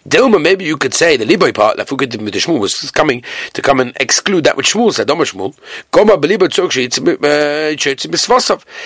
Dilma, 0.09 0.41
maybe 0.43 0.65
you 0.65 0.79
could 0.79 0.95
say 0.95 1.19
the 1.19 1.27
Liboy 1.27 1.55
part, 1.55 1.77
that 1.77 1.93
with 1.93 2.11
the 2.11 2.17
Shmuel 2.17 2.59
was 2.59 2.91
coming 2.93 3.23
to 3.53 3.61
come 3.61 3.79
and 3.79 3.95
exclude 4.01 4.45
that 4.45 4.57
which 4.57 4.73
Shmuel 4.73 4.93
said, 4.95 5.09
Doma 5.09 5.31
Shmuel. 5.31 5.55
Goma 5.93 6.19
Belibo 6.19 6.45
uh, 6.45 7.77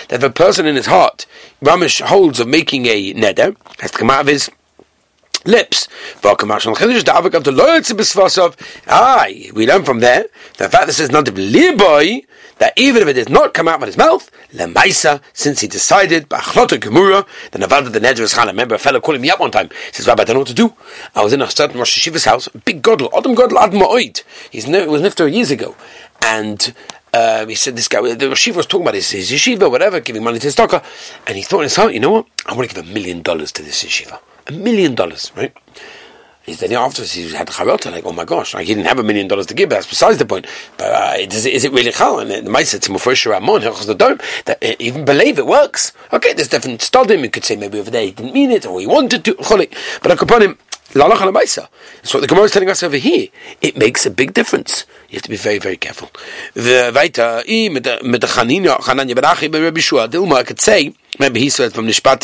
that 0.09 0.17
if 0.17 0.23
a 0.23 0.29
person 0.29 0.65
in 0.65 0.75
his 0.75 0.85
heart, 0.85 1.25
Ramesh 1.63 2.01
holds 2.01 2.41
of 2.41 2.47
making 2.47 2.85
a 2.87 3.13
neder, 3.13 3.55
has 3.79 3.91
to 3.91 3.97
come 3.97 4.09
out 4.09 4.21
of 4.21 4.27
his 4.27 4.51
lips. 5.45 5.87
Aye, 8.87 9.51
we 9.53 9.67
learn 9.67 9.83
from 9.83 9.99
there 9.99 10.25
the 10.57 10.69
fact 10.69 10.87
that 10.87 10.93
says 10.93 11.11
not 11.11 11.25
liboy 11.25 12.25
that 12.59 12.73
even 12.75 13.01
if 13.01 13.07
it 13.07 13.13
does 13.13 13.29
not 13.29 13.53
come 13.53 13.67
out 13.67 13.81
of 13.81 13.87
his 13.87 13.97
mouth, 13.97 14.31
lemaisa, 14.53 15.21
since 15.33 15.61
he 15.61 15.67
decided 15.67 16.27
b'achlota 16.29 16.79
gemura, 16.79 17.25
the 17.51 17.59
Nevada 17.59 17.89
the 17.89 17.99
Neder 17.99 18.33
Khan. 18.33 18.47
I 18.47 18.51
remember 18.51 18.75
a 18.75 18.79
fellow 18.79 18.99
calling 18.99 19.21
me 19.21 19.29
up 19.29 19.39
one 19.39 19.51
time. 19.51 19.69
Says, 19.91 20.07
Rabbi, 20.07 20.23
I 20.23 20.25
don't 20.25 20.35
know 20.35 20.39
what 20.39 20.47
to 20.47 20.53
do. 20.53 20.73
I 21.15 21.23
was 21.23 21.33
in 21.33 21.41
a 21.41 21.49
certain 21.49 21.77
Rosh 21.77 21.97
Hashiva's 21.97 22.25
house, 22.25 22.47
big 22.65 22.81
godel, 22.81 23.09
Adam 23.15 23.35
godel 23.35 23.57
Adam 23.57 23.81
Ma'oid. 23.81 24.23
He's 24.51 24.67
it 24.67 24.89
was 24.89 25.01
nifter 25.01 25.31
years 25.31 25.51
ago, 25.51 25.75
and 26.21 26.73
um, 27.13 27.49
he 27.49 27.55
said 27.55 27.75
this 27.75 27.87
guy, 27.87 28.01
the 28.01 28.25
Rashiva 28.25 28.57
was 28.57 28.65
talking 28.65 28.85
about 28.85 28.95
his, 28.95 29.09
his 29.11 29.31
yeshiva, 29.31 29.69
whatever, 29.69 29.99
giving 29.99 30.23
money 30.23 30.39
to 30.39 30.47
his 30.47 30.55
doctor, 30.55 30.81
and 31.25 31.37
he 31.37 31.43
thought 31.43 31.59
in 31.59 31.63
his 31.63 31.75
heart, 31.75 31.93
you 31.93 31.99
know 31.99 32.11
what? 32.11 32.27
I 32.45 32.53
want 32.53 32.69
to 32.69 32.75
give 32.75 32.85
a 32.85 32.93
million 32.93 33.21
dollars 33.21 33.51
to 33.53 33.63
this 33.63 33.83
yeshiva. 33.83 34.19
A 34.47 34.51
million 34.51 34.95
dollars, 34.95 35.31
right? 35.35 35.55
He's 36.47 36.61
then 36.61 36.71
afterwards 36.71 37.11
he 37.11 37.29
had 37.33 37.47
charota 37.47 37.91
like, 37.91 38.05
oh 38.05 38.13
my 38.13 38.23
gosh, 38.23 38.53
like 38.53 38.67
he 38.67 38.73
didn't 38.73 38.87
have 38.87 38.99
a 38.99 39.03
million 39.03 39.27
dollars 39.27 39.47
to 39.47 39.53
give. 39.53 39.69
That's 39.69 39.85
besides 39.85 40.17
the 40.17 40.25
point. 40.25 40.47
But 40.77 40.93
uh, 40.93 41.15
is, 41.19 41.45
it, 41.45 41.53
is 41.53 41.65
it 41.65 41.73
really 41.73 41.91
chal? 41.91 42.19
And 42.19 42.31
the 42.31 42.49
Ma'aser 42.49 42.79
to 42.79 42.89
Mufresh 42.89 43.29
Ramon 43.29 43.61
the 43.61 43.93
dome 43.93 44.19
that 44.45 44.63
uh, 44.63 44.75
even 44.79 45.03
believe 45.03 45.37
it 45.37 45.45
works. 45.45 45.91
Okay, 46.13 46.31
there's 46.31 46.47
different 46.47 46.79
studim. 46.79 47.21
You 47.21 47.29
could 47.29 47.43
say 47.43 47.57
maybe 47.57 47.77
over 47.79 47.91
there 47.91 48.03
he 48.03 48.11
didn't 48.11 48.33
mean 48.33 48.51
it 48.51 48.65
or 48.65 48.79
he 48.79 48.87
wanted 48.87 49.25
to. 49.25 49.35
But 49.35 50.11
I 50.11 50.15
could 50.15 50.29
put 50.29 50.41
him. 50.41 50.57
That's 50.97 52.13
what 52.13 52.21
the 52.21 52.27
Gemara 52.27 52.45
is 52.45 52.51
telling 52.51 52.69
us 52.69 52.83
over 52.83 52.97
here. 52.97 53.27
It 53.61 53.77
makes 53.77 54.05
a 54.05 54.09
big 54.09 54.33
difference. 54.33 54.85
You 55.09 55.17
have 55.17 55.23
to 55.23 55.29
be 55.29 55.37
very, 55.37 55.59
very 55.59 55.77
careful. 55.77 56.09
I 56.55 57.09
could 60.43 60.59
say, 60.59 60.93
he 61.19 61.49
said 61.49 61.73
from 61.73 61.87
Nishpat 61.87 62.19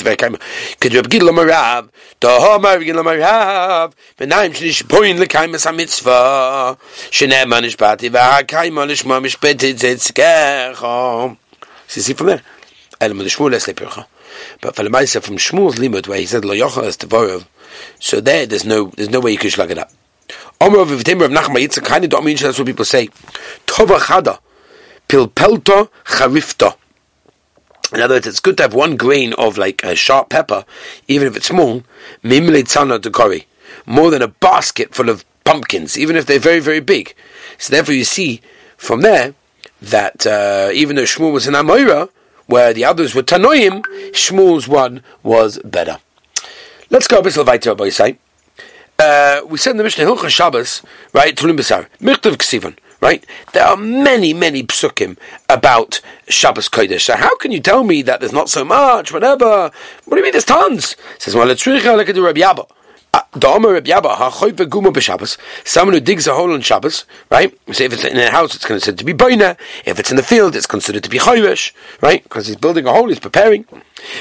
could 0.80 0.92
Lishma 0.92 1.06
you 11.96 12.02
see 12.02 12.14
from 12.14 12.28
there? 12.28 12.42
Elam. 13.00 13.20
But 14.62 14.76
for 14.76 14.84
the 14.84 14.90
Maisa 14.90 15.22
from 15.22 15.38
Shmuel's 15.38 15.78
limit, 15.78 16.08
where 16.08 16.20
he 16.20 16.26
said 16.26 16.44
Lo 16.44 16.56
Yochel 16.56 16.86
Es 16.86 16.98
Tevorov, 16.98 17.46
so 18.00 18.22
there, 18.22 18.46
there's 18.46 18.66
no, 18.66 18.88
there's 18.96 19.10
no 19.10 19.20
way 19.20 19.32
you 19.32 19.38
can 19.38 19.50
schlag 19.50 19.70
it 19.72 19.78
up. 19.78 19.92
Omer 20.62 20.80
of 20.80 20.90
Vivtim 20.90 21.24
of 21.24 21.32
Nachma 21.32 21.58
Yitzchak, 21.58 21.86
kind 21.86 22.04
of 22.04 22.10
don't 22.10 22.24
mean 22.24 22.38
that's 22.38 22.58
what 22.58 22.68
people 22.68 22.86
say. 22.86 23.08
Tova 23.68 23.98
Chada, 23.98 24.40
Pilpelto 25.08 25.90
Charifto. 26.06 26.78
In 27.94 28.02
other 28.02 28.16
words, 28.16 28.26
it's 28.26 28.40
good 28.40 28.58
to 28.58 28.64
have 28.64 28.74
one 28.74 28.96
grain 28.96 29.34
of 29.34 29.58
like 29.58 29.84
a 29.84 29.96
sharp 29.96 30.30
pepper, 30.30 30.66
even 31.08 31.28
if 31.28 31.36
it's 31.36 31.48
small, 31.48 31.84
mimle 32.24 32.64
tzana 32.64 32.98
dekori, 32.98 33.46
more 33.86 34.10
than 34.10 34.22
a 34.22 34.28
basket 34.28 34.96
full 34.96 35.10
of 35.10 35.26
pumpkins, 35.44 35.98
even 35.98 36.16
if 36.16 36.26
they're 36.26 36.40
very, 36.40 36.60
very 36.60 36.80
big. 36.80 37.14
So 37.58 37.72
therefore 37.72 37.94
you 37.94 38.04
see 38.04 38.42
from 38.78 39.02
there 39.02 39.36
that 39.82 40.26
uh, 40.26 40.72
even 40.74 40.96
though 40.96 41.04
Shmuel 41.04 41.34
was 41.34 41.46
an 41.46 41.54
Amoira, 41.54 42.10
where 42.48 42.74
the 42.74 42.86
others 42.86 43.14
were 43.14 43.24
Tanoim, 43.24 43.84
Shmuel's 44.12 44.68
one 44.68 45.04
was 45.22 45.60
better. 45.60 46.00
Let's 46.94 47.08
go 47.08 47.18
a 47.18 47.24
bit 47.24 47.36
weiter, 47.36 47.74
by 47.74 47.90
say. 47.90 48.20
Uh, 49.00 49.42
we 49.48 49.58
said 49.58 49.72
in 49.72 49.78
the 49.78 49.84
Mishnah 49.84 50.06
Hilchah 50.06 50.30
Shabbos, 50.30 50.84
right? 51.12 51.36
Tulim 51.36 51.58
Besar, 51.58 51.90
Michtav 52.00 52.38
Ksivon, 52.38 52.78
right? 53.02 53.26
There 53.52 53.66
are 53.66 53.76
many, 53.76 54.32
many 54.32 54.62
psukim 54.62 55.18
about 55.50 56.02
Shabbos 56.30 56.70
Kodesh. 56.70 57.02
So 57.02 57.16
how 57.16 57.36
can 57.38 57.52
you 57.52 57.60
tell 57.62 57.84
me 57.84 58.04
that 58.04 58.20
there's 58.20 58.32
not 58.32 58.48
so 58.48 58.64
much, 58.64 59.12
whatever? 59.12 59.72
What 60.06 60.12
do 60.12 60.18
you 60.18 60.22
mean 60.22 60.34
there's 60.34 60.46
tons? 60.46 60.96
It 61.16 61.24
says, 61.24 61.34
well, 61.34 61.48
let's 61.48 61.66
read 61.66 61.84
Rabbi 61.84 62.06
Yabba. 62.14 62.68
Someone 65.66 65.94
who 65.94 66.00
digs 66.00 66.28
a 66.28 66.34
hole 66.34 66.54
on 66.54 66.62
Shabbos, 66.62 67.06
right? 67.30 67.56
So 67.72 67.84
if 67.84 67.94
it's 67.94 68.04
in 68.06 68.18
a 68.18 68.32
house, 68.32 68.56
it's 68.56 68.66
considered 68.66 68.98
to 69.00 69.06
be 69.06 69.14
boina. 69.14 69.58
If 69.86 70.00
it's 70.00 70.10
in 70.10 70.18
the 70.18 70.24
field, 70.24 70.56
it's 70.56 70.66
considered 70.66 71.04
to 71.04 71.10
be 71.10 71.20
chayvish, 71.20 71.74
right? 72.02 72.24
Because 72.24 72.48
he's 72.48 72.56
building 72.56 72.88
a 72.88 72.92
hole, 72.92 73.10
he's 73.10 73.20
preparing. 73.20 73.66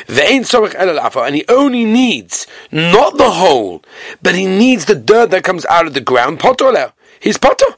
And 0.09 1.35
he 1.35 1.45
only 1.49 1.85
needs 1.85 2.47
not 2.71 3.17
the 3.17 3.31
hole, 3.31 3.83
but 4.23 4.35
he 4.35 4.47
needs 4.47 4.85
the 4.85 4.95
dirt 4.95 5.31
that 5.31 5.45
comes 5.45 5.65
out 5.67 5.87
of 5.87 5.95
the 5.95 6.01
ground. 6.01 6.43
He's 7.21 7.39
potter. 7.39 7.77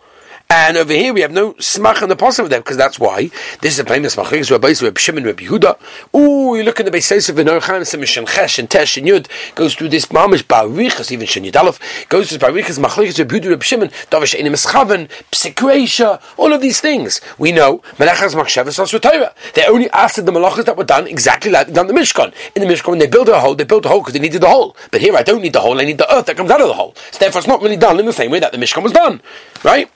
And 0.50 0.76
over 0.76 0.92
here 0.92 1.12
we 1.12 1.22
have 1.22 1.32
no 1.32 1.54
smach 1.54 2.02
on 2.02 2.08
the 2.08 2.16
possible 2.16 2.48
there 2.48 2.60
because 2.60 2.76
that's 2.76 2.98
why 2.98 3.30
this 3.60 3.74
is 3.74 3.78
a 3.78 3.84
smach. 3.84 4.30
This 4.30 4.50
Rabbi 4.50 4.74
Rabbi 4.80 4.98
Shimon 5.00 5.24
Rabbi 5.24 5.44
Yehuda. 5.44 5.78
Ooh, 6.14 6.56
you 6.56 6.62
look 6.62 6.78
at 6.80 6.86
the 6.86 6.92
Beisayis 6.92 7.28
of 7.28 7.36
Benorchan, 7.36 7.86
some 7.86 8.00
Shenchesh 8.00 8.58
and 8.58 8.68
Tesh 8.68 8.96
and 8.96 9.06
Yud 9.06 9.26
goes 9.54 9.74
through 9.74 9.88
this 9.88 10.06
mamish 10.06 10.42
barichas 10.44 11.10
even 11.10 11.26
Shen 11.26 11.44
Yudalef 11.44 12.08
goes 12.08 12.28
through 12.30 12.38
barichas 12.38 12.78
machlekes 12.78 13.18
Rabbi 13.18 13.36
Yehuda 13.36 13.50
Rabbi 13.50 13.62
Shimon 13.62 13.88
Davash 14.10 14.38
Einim 14.38 14.52
Eschaven 14.52 15.08
Psikreisha 15.32 16.22
all 16.36 16.52
of 16.52 16.60
these 16.60 16.80
things 16.80 17.20
we 17.38 17.50
know 17.50 17.78
Melachas 17.96 18.34
Machshavas 18.34 18.78
Asvatayra. 18.78 19.34
They 19.54 19.66
only 19.66 19.90
asked 19.90 20.24
the 20.24 20.32
malachas 20.32 20.64
that 20.66 20.76
were 20.76 20.84
done 20.84 21.06
exactly 21.06 21.50
like 21.50 21.72
done 21.72 21.86
the 21.86 21.92
Mishkan. 21.92 22.32
In 22.54 22.66
the 22.66 22.72
Mishkan, 22.72 22.88
when 22.90 22.98
they 22.98 23.06
built 23.06 23.28
a 23.28 23.38
hole, 23.38 23.54
they 23.54 23.64
built 23.64 23.86
a 23.86 23.88
hole 23.88 24.00
because 24.00 24.14
they 24.14 24.20
needed 24.20 24.42
the 24.42 24.48
hole. 24.48 24.76
But 24.90 25.00
here, 25.00 25.16
I 25.16 25.22
don't 25.22 25.42
need 25.42 25.52
the 25.52 25.60
hole; 25.60 25.80
I 25.80 25.84
need 25.84 25.98
the 25.98 26.12
earth 26.14 26.26
that 26.26 26.36
comes 26.36 26.50
out 26.50 26.60
of 26.60 26.68
the 26.68 26.74
hole. 26.74 26.94
So 27.12 27.18
therefore, 27.18 27.40
it's 27.40 27.48
not 27.48 27.62
really 27.62 27.76
done 27.76 27.98
in 27.98 28.06
the 28.06 28.12
same 28.12 28.30
way 28.30 28.40
that 28.40 28.52
the 28.52 28.58
Mishkan 28.58 28.82
was 28.82 28.92
done, 28.92 29.20
right? 29.62 29.90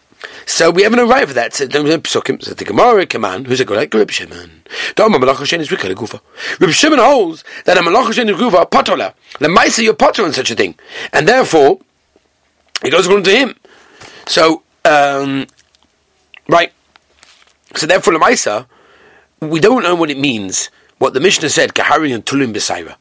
So 0.48 0.70
we 0.70 0.82
haven't 0.82 1.00
arrived 1.00 1.28
at 1.28 1.34
that. 1.34 1.54
So 1.54 1.66
the 1.66 1.78
psukim, 1.78 2.42
so 2.42 2.54
the 2.54 2.64
Gemara, 2.64 3.04
command, 3.04 3.46
who's 3.48 3.60
a 3.60 3.66
good 3.66 3.76
like 3.76 3.92
Reb 3.92 4.10
Shimon. 4.10 4.62
Doma 4.94 5.16
malach 5.16 5.36
Hashem 5.36 5.60
is 5.60 5.68
rikah 5.68 5.94
gufa. 5.94 6.22
Reb 6.58 6.70
Shimon 6.70 6.98
holds 6.98 7.44
that 7.66 7.76
a 7.76 7.82
malach 7.82 8.06
Hashem 8.06 8.30
is 8.30 8.36
gufa 8.36 8.68
patola. 8.70 9.12
The 9.40 9.48
ma'isa 9.48 9.84
you're 9.84 9.92
potter 9.92 10.24
on 10.24 10.32
such 10.32 10.50
a 10.50 10.54
thing, 10.54 10.74
and 11.12 11.28
therefore 11.28 11.80
it 12.82 12.88
goes 12.88 13.04
according 13.04 13.24
to 13.24 13.36
him. 13.36 13.56
So 14.26 14.62
um, 14.86 15.46
right. 16.48 16.72
So 17.76 17.86
therefore 17.86 18.14
the 18.14 18.18
ma'isa, 18.18 18.64
we 19.40 19.60
don't 19.60 19.82
know 19.82 19.94
what 19.94 20.10
it 20.10 20.18
means. 20.18 20.70
What 20.96 21.12
the 21.12 21.20
Mishnah 21.20 21.50
said, 21.50 21.74
kahari 21.74 22.14
and 22.14 22.24
tulim 22.24 22.54
b'saira. 22.54 22.96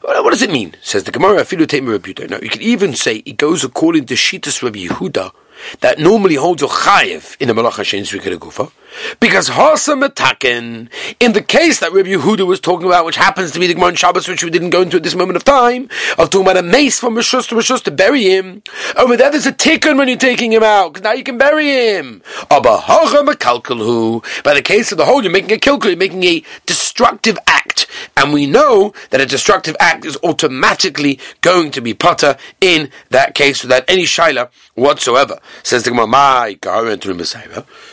What 0.00 0.30
does 0.30 0.40
it 0.40 0.50
mean? 0.50 0.74
Says 0.80 1.04
the 1.04 1.12
Gemara, 1.12 1.42
Afilu 1.42 2.30
Now, 2.30 2.38
you 2.38 2.48
could 2.48 2.62
even 2.62 2.94
say 2.94 3.18
it 3.18 3.36
goes 3.36 3.62
according 3.62 4.06
to 4.06 4.14
Shitas 4.14 4.60
Rabbi 4.60 4.86
Yehuda, 4.86 5.32
that 5.80 5.98
normally 5.98 6.34
holds 6.36 6.60
your 6.60 6.70
chayiv 6.70 7.36
in 7.40 7.48
the 7.48 7.54
malacha 7.54 7.82
shein 7.84 8.02
zrika 8.02 8.36
gufa, 8.38 8.70
because 9.20 9.50
hasa 9.50 10.00
metaken 10.00 10.88
in 11.20 11.32
the 11.32 11.42
case 11.42 11.80
that 11.80 11.92
Rabbi 11.92 12.10
Yehuda 12.10 12.46
was 12.46 12.60
talking 12.60 12.86
about, 12.86 13.04
which 13.04 13.16
happens 13.16 13.52
to 13.52 13.60
be 13.60 13.66
the 13.66 13.74
Gemara 13.74 13.96
Shabbos, 13.96 14.28
which 14.28 14.44
we 14.44 14.50
didn't 14.50 14.70
go 14.70 14.82
into 14.82 14.96
at 14.96 15.02
this 15.02 15.14
moment 15.14 15.36
of 15.36 15.44
time, 15.44 15.88
of 16.18 16.30
talking 16.30 16.42
about 16.42 16.56
a 16.56 16.62
mace 16.62 16.98
from 16.98 17.14
Rishus 17.14 17.48
to 17.48 17.54
Rishus 17.54 17.82
to 17.84 17.90
bury 17.90 18.24
him. 18.24 18.62
Over 18.96 19.16
there, 19.16 19.30
there's 19.30 19.46
a 19.46 19.52
tikkun 19.52 19.98
when 19.98 20.08
you're 20.08 20.16
taking 20.16 20.52
him 20.52 20.62
out, 20.62 20.92
because 20.92 21.02
now 21.02 21.12
you 21.12 21.24
can 21.24 21.38
bury 21.38 21.66
him. 21.66 22.22
By 22.48 22.60
the 22.60 24.62
case 24.62 24.92
of 24.92 24.98
the 24.98 25.06
whole, 25.06 25.22
you're 25.22 25.32
making 25.32 25.52
a 25.52 25.56
kilkul, 25.56 25.86
you're 25.86 25.96
making 25.96 26.24
a 26.24 26.42
destructive 26.66 27.38
act, 27.46 27.86
and 28.16 28.32
we 28.32 28.46
know 28.46 28.92
that 29.10 29.20
a 29.20 29.26
destructive 29.26 29.76
act 29.80 30.04
is 30.04 30.18
automatically 30.22 31.18
going 31.40 31.70
to 31.70 31.80
be 31.80 31.94
potter 31.94 32.36
in 32.60 32.90
that 33.10 33.34
case 33.34 33.62
without 33.62 33.84
any 33.88 34.04
shaila 34.04 34.50
whatsoever. 34.74 35.38
Says 35.62 35.84
the 35.84 35.90
Gemara, 35.90 36.06
my 36.06 36.56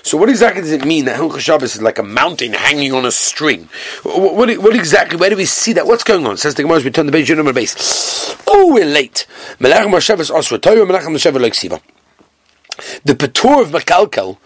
So 0.03 0.17
what 0.17 0.29
exactly 0.29 0.61
does 0.61 0.71
it 0.71 0.85
mean 0.85 0.88
that 1.05 1.19
Hilchah 1.19 1.39
Shabbos 1.39 1.75
is 1.75 1.81
like 1.81 1.99
a 1.99 2.03
mountain 2.03 2.53
hanging 2.53 2.91
on 2.93 3.05
a 3.05 3.11
string? 3.11 3.69
What, 4.03 4.35
what, 4.35 4.57
what, 4.57 4.75
exactly, 4.75 5.17
where 5.17 5.29
do 5.29 5.37
we 5.37 5.45
see 5.45 5.73
that? 5.73 5.85
What's 5.87 6.03
going 6.03 6.25
on? 6.25 6.37
Says 6.37 6.55
the 6.55 6.63
Gemara, 6.63 6.81
we 6.81 6.89
turn 6.89 7.05
the 7.05 7.11
page, 7.11 7.27
the 7.29 7.53
base. 7.53 8.35
Oh, 8.47 8.73
we're 8.73 8.85
late. 8.85 9.27
The 9.59 9.69
Patur 13.13 13.61
of 13.61 13.69
Makalkal, 13.69 14.37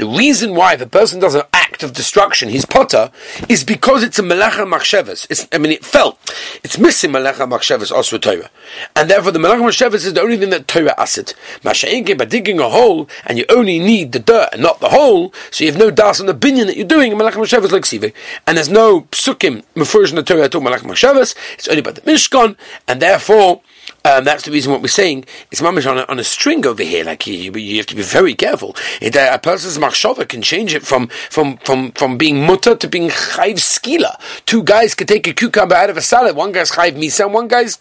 the 0.00 0.06
reason 0.06 0.54
why 0.54 0.76
the 0.76 0.86
person 0.86 1.20
does 1.20 1.34
an 1.34 1.42
act 1.52 1.82
of 1.82 1.92
destruction, 1.92 2.48
his 2.48 2.64
potter, 2.64 3.10
is 3.50 3.64
because 3.64 4.02
it's 4.02 4.18
a 4.18 4.22
melacha 4.22 4.66
machshavas. 4.66 5.26
It's, 5.28 5.46
I 5.52 5.58
mean, 5.58 5.72
it 5.72 5.84
fell. 5.84 6.16
It's 6.64 6.78
missing 6.78 7.10
melacha 7.10 7.46
machshavas 7.46 7.92
also 7.92 8.16
Torah. 8.16 8.48
And 8.96 9.10
therefore 9.10 9.32
the 9.32 9.38
melacha 9.38 9.60
machshavas 9.60 10.06
is 10.06 10.14
the 10.14 10.22
only 10.22 10.38
thing 10.38 10.48
that 10.50 10.66
Torah 10.66 10.94
acid. 10.96 11.34
Masha'inke, 11.60 12.16
by 12.16 12.24
digging 12.24 12.60
a 12.60 12.70
hole, 12.70 13.10
and 13.26 13.36
you 13.36 13.44
only 13.50 13.78
need 13.78 14.12
the 14.12 14.20
dirt 14.20 14.48
and 14.54 14.62
not 14.62 14.80
the 14.80 14.88
hole, 14.88 15.34
so 15.50 15.64
you 15.64 15.70
have 15.70 15.78
no 15.78 15.90
das 15.90 16.18
on 16.18 16.24
the 16.24 16.34
binyan 16.34 16.64
that 16.64 16.78
you're 16.78 16.86
doing, 16.86 17.12
melacha 17.12 17.32
machshavas 17.32 17.70
like 17.70 17.84
sive. 17.84 18.10
And 18.46 18.56
there's 18.56 18.70
no 18.70 19.02
psukim, 19.02 19.62
in 19.74 20.14
the 20.14 20.22
Torah 20.22 20.44
at 20.44 20.54
all, 20.54 20.62
melacha. 20.62 21.34
It's 21.52 21.68
only 21.68 21.82
by 21.82 21.90
the 21.90 22.00
mishkan, 22.00 22.56
and 22.88 23.02
therefore, 23.02 23.60
um, 24.04 24.24
that's 24.24 24.44
the 24.44 24.50
reason 24.50 24.72
what 24.72 24.80
we're 24.80 24.88
saying. 24.88 25.24
It's 25.50 25.60
mamish 25.60 25.90
on 25.90 25.98
a, 25.98 26.04
on 26.08 26.18
a 26.18 26.24
string 26.24 26.66
over 26.66 26.82
here. 26.82 27.04
Like 27.04 27.26
you, 27.26 27.52
you 27.52 27.76
have 27.76 27.86
to 27.86 27.94
be 27.94 28.02
very 28.02 28.34
careful. 28.34 28.76
It, 29.00 29.16
uh, 29.16 29.30
a 29.32 29.38
person's 29.38 29.78
machshava 29.78 30.28
can 30.28 30.42
change 30.42 30.74
it 30.74 30.82
from 30.82 31.08
from 31.08 31.58
from 31.58 31.92
from 31.92 32.16
being 32.16 32.46
mutter 32.46 32.74
to 32.74 32.88
being 32.88 33.10
chayv 33.10 33.56
skila. 33.56 34.20
Two 34.46 34.62
guys 34.62 34.94
could 34.94 35.08
take 35.08 35.26
a 35.26 35.32
cucumber 35.32 35.74
out 35.74 35.90
of 35.90 35.96
a 35.96 36.02
salad. 36.02 36.36
One 36.36 36.52
guy's 36.52 36.70
chayv 36.72 36.92
misa, 36.92 37.24
and 37.24 37.34
one 37.34 37.48
guy's 37.48 37.78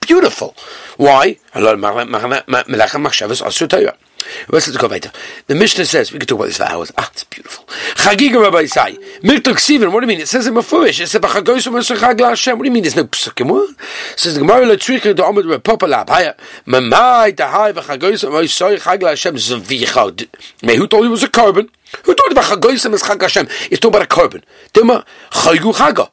beautiful. 0.00 0.54
Why? 0.96 1.38
Let's 4.48 4.74
go 4.76 4.88
weiter. 4.88 5.12
The 5.46 5.54
Mishnah 5.54 5.86
says, 5.86 6.12
we 6.12 6.18
could 6.18 6.28
talk 6.28 6.38
about 6.38 6.46
this 6.46 6.56
for 6.56 6.64
hours. 6.64 6.92
Ah, 6.98 7.08
it's 7.12 7.24
beautiful. 7.24 7.64
Chagiga 7.94 8.42
Rabbi 8.42 8.66
Sai. 8.66 8.92
Mirtok 9.22 9.58
Sivan, 9.58 9.92
what 9.92 10.00
do 10.00 10.06
you 10.06 10.08
mean? 10.08 10.20
It 10.20 10.28
says 10.28 10.46
in 10.46 10.54
Mefurish, 10.54 11.00
it 11.00 11.08
says, 11.08 11.20
B'chagoyim 11.20 11.96
Chag 11.96 12.20
Hashem. 12.20 12.58
What 12.58 12.64
do 12.64 12.68
you 12.68 12.72
mean 12.72 12.82
there's 12.82 12.96
no 12.96 13.04
psukim? 13.04 13.50
What? 13.50 13.70
It 13.70 14.18
says, 14.18 14.34
the 14.34 14.40
Gemara 14.40 14.66
Letricha 14.66 15.14
do 15.14 15.22
Omid 15.22 15.44
Repopa 15.56 15.88
Lab. 15.88 16.08
Haya, 16.08 16.34
Mamai 16.66 17.34
Dahai 17.34 17.72
B'chagoyim 17.72 18.30
Moisoi 18.30 18.78
Chag 18.78 19.02
Hashem 19.02 19.34
Zvicha. 19.36 20.28
May 20.62 20.76
who 20.76 20.86
told 20.86 21.04
you 21.04 21.08
it 21.08 21.12
was 21.12 21.22
a 21.22 21.28
korban? 21.28 21.68
Who 22.04 22.14
told 22.14 22.30
you 22.30 22.36
B'chagoyim 22.36 22.94
is 22.94 23.02
Chag 23.02 23.20
Hashem? 23.20 23.46
It's 23.70 23.80
talking 23.80 24.00
about 24.00 24.02
a 24.02 24.06
korban. 24.06 24.42
Dima 24.72 25.04
Chagu 25.30 25.72
Chaga. 25.72 26.10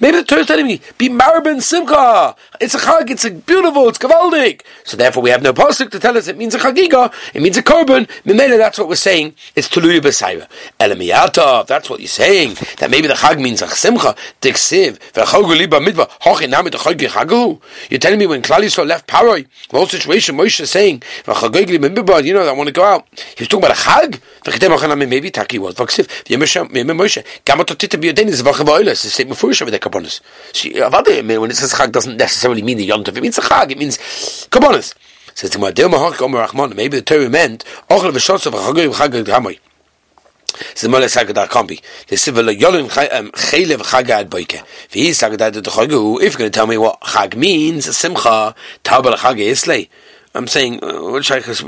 Maybe 0.00 0.16
the 0.18 0.24
Torah 0.24 0.42
is 0.42 0.46
telling 0.46 0.66
me, 0.66 0.80
be 0.96 1.08
marben 1.08 1.60
simcha. 1.60 2.36
It's 2.60 2.74
a 2.74 2.78
chag, 2.78 3.10
it's 3.10 3.24
a 3.24 3.30
beautiful, 3.30 3.88
it's 3.88 3.98
gavaldik. 3.98 4.62
So 4.84 4.96
therefore 4.96 5.22
we 5.22 5.30
have 5.30 5.42
no 5.42 5.52
pasuk 5.52 5.90
to 5.90 5.98
tell 5.98 6.16
us 6.16 6.28
it 6.28 6.38
means 6.38 6.54
a 6.54 6.58
chagiga, 6.58 7.12
it 7.34 7.42
means 7.42 7.56
a 7.56 7.62
korban. 7.62 8.06
Mimele, 8.24 8.56
that's 8.56 8.78
what 8.78 8.88
we're 8.88 8.94
saying. 8.94 9.34
It's 9.56 9.68
tuluya 9.68 10.00
b'sayra. 10.00 10.48
Elamiyatov, 10.78 11.66
that's 11.66 11.90
what 11.90 12.00
you're 12.00 12.08
saying. 12.08 12.54
That 12.78 12.90
maybe 12.90 13.08
the 13.08 13.14
chag 13.14 13.40
means 13.40 13.60
a 13.62 13.68
simcha, 13.68 14.14
diksiv, 14.40 14.98
v'chagu 15.12 15.56
liba 15.56 15.80
midva, 15.80 16.08
hochi 16.20 16.48
nami 16.48 16.70
the 16.70 16.78
chagi 16.78 17.08
chagu. 17.08 17.60
You're 17.90 17.98
telling 17.98 18.18
me 18.18 18.26
when 18.26 18.42
Klal 18.42 18.60
Yisrael 18.60 18.86
left 18.86 19.08
Paroi, 19.08 19.46
the 19.70 19.76
whole 19.76 19.86
situation, 19.86 20.36
Moshe 20.36 20.60
is 20.60 20.70
saying, 20.70 21.00
v'chagu 21.24 21.66
liba 21.66 21.90
midva, 21.90 22.22
you 22.24 22.34
know, 22.34 22.46
I 22.46 22.52
want 22.52 22.68
to 22.68 22.72
go 22.72 22.84
out. 22.84 23.06
He 23.36 23.40
was 23.40 23.48
talking 23.48 23.64
about 23.64 23.76
a 23.76 23.80
chag. 23.80 24.20
V'chetem 24.43 24.77
hochanami, 24.77 25.07
maybe 25.07 25.31
taki 25.31 25.59
was. 25.59 25.75
V'ksiv, 25.75 26.07
v'yemesha, 26.25 26.67
Moshe, 26.69 27.23
gamot 27.45 27.77
tita 27.77 27.97
b'yodein 27.97 28.27
is 28.27 28.41
v'chav 28.41 28.65
oilas. 28.65 29.01
The 29.03 29.09
statement 29.09 29.37
for 29.39 29.47
with 29.47 29.59
the 29.59 29.79
kabbonis. 29.79 30.21
When 31.39 31.51
it 31.51 31.55
says 31.55 31.73
chag 31.73 31.91
doesn't 31.91 32.17
necessarily 32.17 32.61
mean 32.61 32.77
the 32.77 32.87
yontif. 32.89 33.15
It 33.17 33.21
means 33.21 33.37
a 33.37 33.41
chag. 33.41 33.71
It 33.71 33.77
means 33.77 33.97
kabbonis. 34.51 34.93
Says 35.35 35.51
the 35.51 35.59
Gemara, 36.17 36.73
maybe 36.75 36.97
the 36.97 37.03
Torah 37.03 37.29
meant 37.29 37.63
ochel 37.89 38.11
v'shotzav 38.11 38.51
v'chagoi 38.53 38.87
v'chagoi 38.93 39.23
v'chamoy. 39.23 39.59
זה 40.75 40.89
מלא 40.89 41.07
סגדה 41.07 41.47
קומבי. 41.47 41.77
זה 42.09 42.17
סיבה 42.17 42.41
לא 42.41 42.51
יולן 42.51 42.85
חיילה 43.35 43.75
וחגה 43.79 44.19
עד 44.19 44.29
בויקה. 44.29 44.57
והיא 44.91 45.13
סגדה 45.13 45.47
את 45.47 45.67
החגו, 45.67 46.19
if 46.19 46.23
you're 46.23 46.37
going 46.37 46.51
to 46.51 46.59
tell 46.59 46.67
me 46.67 46.77
what 46.77 46.99
chag 47.01 47.35
means, 47.35 47.95
simcha, 47.95 48.55
tauba 48.83 49.11
l'chagה 49.13 49.43
islay. 49.51 49.87
I'm 50.36 50.48
saying, 50.48 50.82
uh, 50.82 51.00
what 51.00 51.24
shaykhs, 51.24 51.62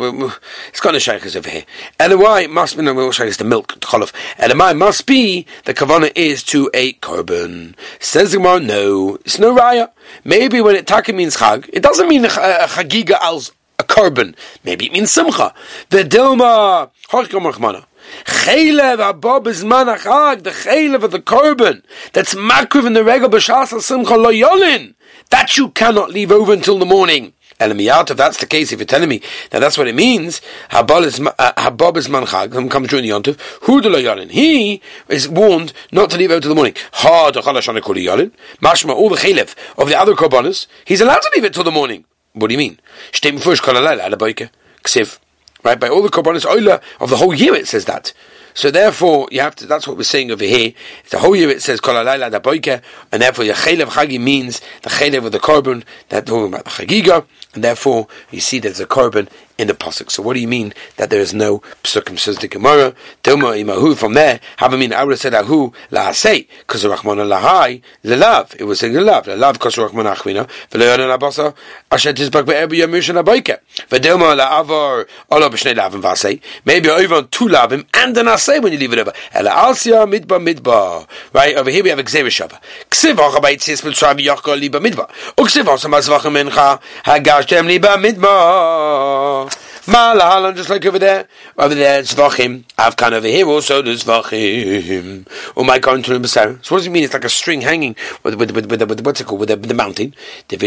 it's 0.68 0.80
got 0.80 0.92
no 0.92 0.98
shaykhs 0.98 1.36
over 1.36 1.48
here. 1.48 1.64
Elamai 2.00 2.50
must 2.50 2.76
be, 2.76 2.82
no, 2.82 2.94
what 2.94 3.16
the 3.16 3.44
milk, 3.44 3.78
the. 3.78 4.12
Elamai 4.38 4.76
must 4.76 5.06
be, 5.06 5.46
the 5.66 5.72
kavana 5.72 6.10
is 6.16 6.42
to 6.44 6.68
a 6.74 6.94
korban. 6.94 7.76
Says 8.00 8.34
Gemara, 8.34 8.58
no, 8.58 9.18
it's 9.24 9.38
no 9.38 9.54
raya. 9.56 9.92
Maybe 10.24 10.60
when 10.60 10.74
it 10.74 10.88
taka 10.88 11.12
means 11.12 11.36
chag, 11.36 11.70
it 11.72 11.84
doesn't 11.84 12.08
mean 12.08 12.24
a, 12.24 12.28
a 12.28 12.66
chagiga 12.66 13.20
als 13.20 13.52
a 13.78 13.84
korban. 13.84 14.34
Maybe 14.64 14.86
it 14.86 14.92
means 14.92 15.12
simcha. 15.12 15.54
The 15.90 16.02
dilma, 16.02 16.90
hochkom 17.08 17.52
rachmana. 17.52 17.84
Chaylev 18.24 18.98
abba 18.98 19.40
bezman 19.48 19.96
achag, 19.96 20.42
the 20.42 20.50
chaylev 20.50 21.04
of 21.04 21.12
the 21.12 21.20
korban, 21.20 21.84
that's 22.12 22.34
makriv 22.34 22.84
in 22.84 22.94
the 22.94 23.04
regal 23.04 23.28
b'shas 23.28 23.80
simcha 23.80 24.16
lo 24.16 24.32
yolin. 24.32 24.94
That 25.30 25.56
you 25.56 25.70
cannot 25.70 26.10
leave 26.10 26.32
over 26.32 26.52
until 26.52 26.78
the 26.78 26.86
morning. 26.86 27.32
Elamiyat, 27.58 28.10
if 28.10 28.16
that's 28.16 28.36
the 28.38 28.46
case, 28.46 28.70
if 28.72 28.78
you're 28.78 28.86
telling 28.86 29.08
me 29.08 29.22
that 29.50 29.60
that's 29.60 29.78
what 29.78 29.88
it 29.88 29.94
means, 29.94 30.42
Habab 30.70 31.96
is 31.96 32.06
uh, 32.06 32.10
manchag, 32.10 32.52
whom 32.52 32.68
comes 32.68 32.88
during 32.88 33.04
the 33.04 33.10
yontif, 33.10 33.40
who 33.62 33.80
do 33.80 33.88
yalin? 33.88 34.30
He 34.30 34.82
is 35.08 35.28
warned 35.28 35.72
not 35.90 36.10
to 36.10 36.18
leave 36.18 36.30
out 36.30 36.42
to 36.42 36.48
the 36.48 36.54
morning. 36.54 36.74
Ha 36.92 37.30
dechalash 37.32 37.82
kuli 37.82 38.04
yalin. 38.04 38.32
Mashma, 38.60 38.90
all 38.90 39.08
the 39.08 39.16
chalev 39.16 39.54
of 39.78 39.88
the 39.88 39.98
other 39.98 40.14
korbanos, 40.14 40.66
he's 40.84 41.00
allowed 41.00 41.20
to 41.20 41.30
leave 41.34 41.44
it 41.44 41.54
till 41.54 41.64
the 41.64 41.70
morning. 41.70 42.04
What 42.34 42.48
do 42.48 42.52
you 42.52 42.58
mean? 42.58 42.78
Stem 43.12 43.38
fush 43.38 43.60
kolalel 43.60 44.00
alaboike. 44.00 44.50
Ksiv. 44.82 45.18
Right, 45.64 45.80
by 45.80 45.88
all 45.88 46.02
the 46.02 46.10
korbanos 46.10 46.44
oila 46.44 46.82
of 47.00 47.08
the 47.08 47.16
whole 47.16 47.34
year 47.34 47.54
it 47.54 47.66
says 47.66 47.86
that. 47.86 48.12
So 48.56 48.70
therefore, 48.70 49.28
you 49.30 49.42
have 49.42 49.54
to. 49.56 49.66
That's 49.66 49.86
what 49.86 49.98
we're 49.98 50.04
saying 50.04 50.30
over 50.30 50.42
here. 50.42 50.72
The 51.10 51.18
whole 51.18 51.36
year 51.36 51.50
it 51.50 51.60
says 51.60 51.78
kol 51.78 51.94
alayla 51.94 52.82
and 53.12 53.22
therefore 53.22 53.44
the 53.44 53.52
chaylev 53.52 53.88
chagi 53.88 54.18
means 54.18 54.62
the 54.80 54.88
chaylev 54.88 55.26
of 55.26 55.32
the 55.32 55.38
korban 55.38 55.84
that 56.08 56.24
talking 56.24 56.54
about 56.54 56.64
the 56.64 56.70
chagiga, 56.70 57.26
and 57.52 57.62
therefore 57.62 58.08
you 58.30 58.40
see 58.40 58.58
there's 58.58 58.80
a 58.80 58.86
korban 58.86 59.28
in 59.58 59.68
the 59.68 59.74
pasuk. 59.74 60.10
So 60.10 60.22
what 60.22 60.34
do 60.34 60.40
you 60.40 60.48
mean 60.48 60.74
that 60.96 61.10
there 61.10 61.20
is 61.20 61.32
no 61.32 61.60
psukim? 61.82 62.16
Gemara. 62.50 62.94
Dilma 63.22 63.56
imahu. 63.56 63.96
From 63.96 64.14
there, 64.14 64.40
have 64.56 64.74
I 64.74 64.76
mean 64.76 64.92
I 64.92 65.04
would 65.04 65.12
have 65.12 65.20
said 65.20 65.34
ahu 65.34 65.72
la 65.90 66.12
say 66.12 66.48
because 66.58 66.82
the 66.82 66.88
Rahman 66.90 67.18
lahai 67.18 67.82
lelav. 68.04 68.54
It 68.58 68.64
was 68.64 68.80
saying 68.80 68.94
lelav 68.94 69.24
lelav 69.24 69.54
because 69.54 69.78
Rahman 69.78 70.06
achvina 70.06 70.48
v'leyon 70.70 71.16
abasa 71.16 71.54
asher 71.90 72.12
tizbak 72.12 72.46
be'ebu 72.46 72.74
yamush 72.76 73.12
nabayke 73.14 73.58
v'dilma 73.88 74.36
la'avar 74.36 75.06
ola 75.30 75.50
b'shnei 75.50 75.74
lavim 75.74 76.02
v'asei. 76.02 76.40
Maybe 76.64 76.88
over 76.90 77.16
on 77.16 77.28
two 77.28 77.46
lavim 77.46 77.86
and 77.94 78.16
an 78.16 78.26
asay 78.26 78.62
when 78.62 78.72
you 78.72 78.78
leave 78.78 78.92
it 78.92 78.98
over. 78.98 79.12
Ela 79.32 79.50
alsia 79.50 80.06
midba 80.10 80.38
midba. 80.44 81.06
Right 81.32 81.56
over 81.56 81.70
here 81.70 81.82
we 81.82 81.90
have 81.90 81.98
gzera 82.00 82.26
shava. 82.26 82.60
Ksiv 82.90 83.16
hocha 83.16 83.40
baitzis 83.40 83.82
mitzrayim 83.82 84.60
liba 84.60 84.80
midba. 84.80 85.08
Uksiv 85.36 85.64
hocha 85.64 85.88
mazvachim 85.88 86.50
mincha 86.50 86.80
hagashtem 87.04 87.66
liba 87.66 87.96
midba. 87.98 89.45
Malahalan, 89.86 90.56
just 90.56 90.68
like 90.68 90.84
over 90.84 90.98
there. 90.98 91.28
Over 91.56 91.74
there, 91.74 92.00
it's 92.00 92.12
Vachim. 92.12 92.64
Come 92.96 93.14
over 93.14 93.28
here 93.28 93.46
also, 93.46 93.82
there's 93.82 94.02
Vachim. 94.02 95.26
Oh 95.56 95.62
my 95.62 95.78
God, 95.78 96.04
So 96.04 96.14
what 96.14 96.62
does 96.62 96.86
it 96.86 96.90
mean? 96.90 97.04
It's 97.04 97.14
like 97.14 97.24
a 97.24 97.28
string 97.28 97.60
hanging 97.60 97.94
with, 98.24 98.34
with, 98.34 98.50
with, 98.50 98.70
with, 98.70 98.82
with 98.82 99.06
what's 99.06 99.20
it 99.20 99.28
called, 99.28 99.40
with 99.40 99.48
the, 99.48 99.56
with 99.56 99.68
the 99.68 99.74
mountain. 99.74 100.14
And 100.50 100.60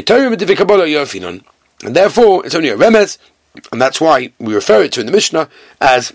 therefore, 1.96 2.46
it's 2.46 2.56
only 2.56 2.70
a 2.70 2.78
remes, 2.78 3.17
and 3.72 3.82
that's 3.82 4.00
why 4.00 4.32
we 4.39 4.54
refer 4.54 4.84
it 4.84 4.94
to 4.94 5.02
in 5.02 5.06
the 5.06 5.12
Mishnah 5.12 5.50
as 5.82 6.13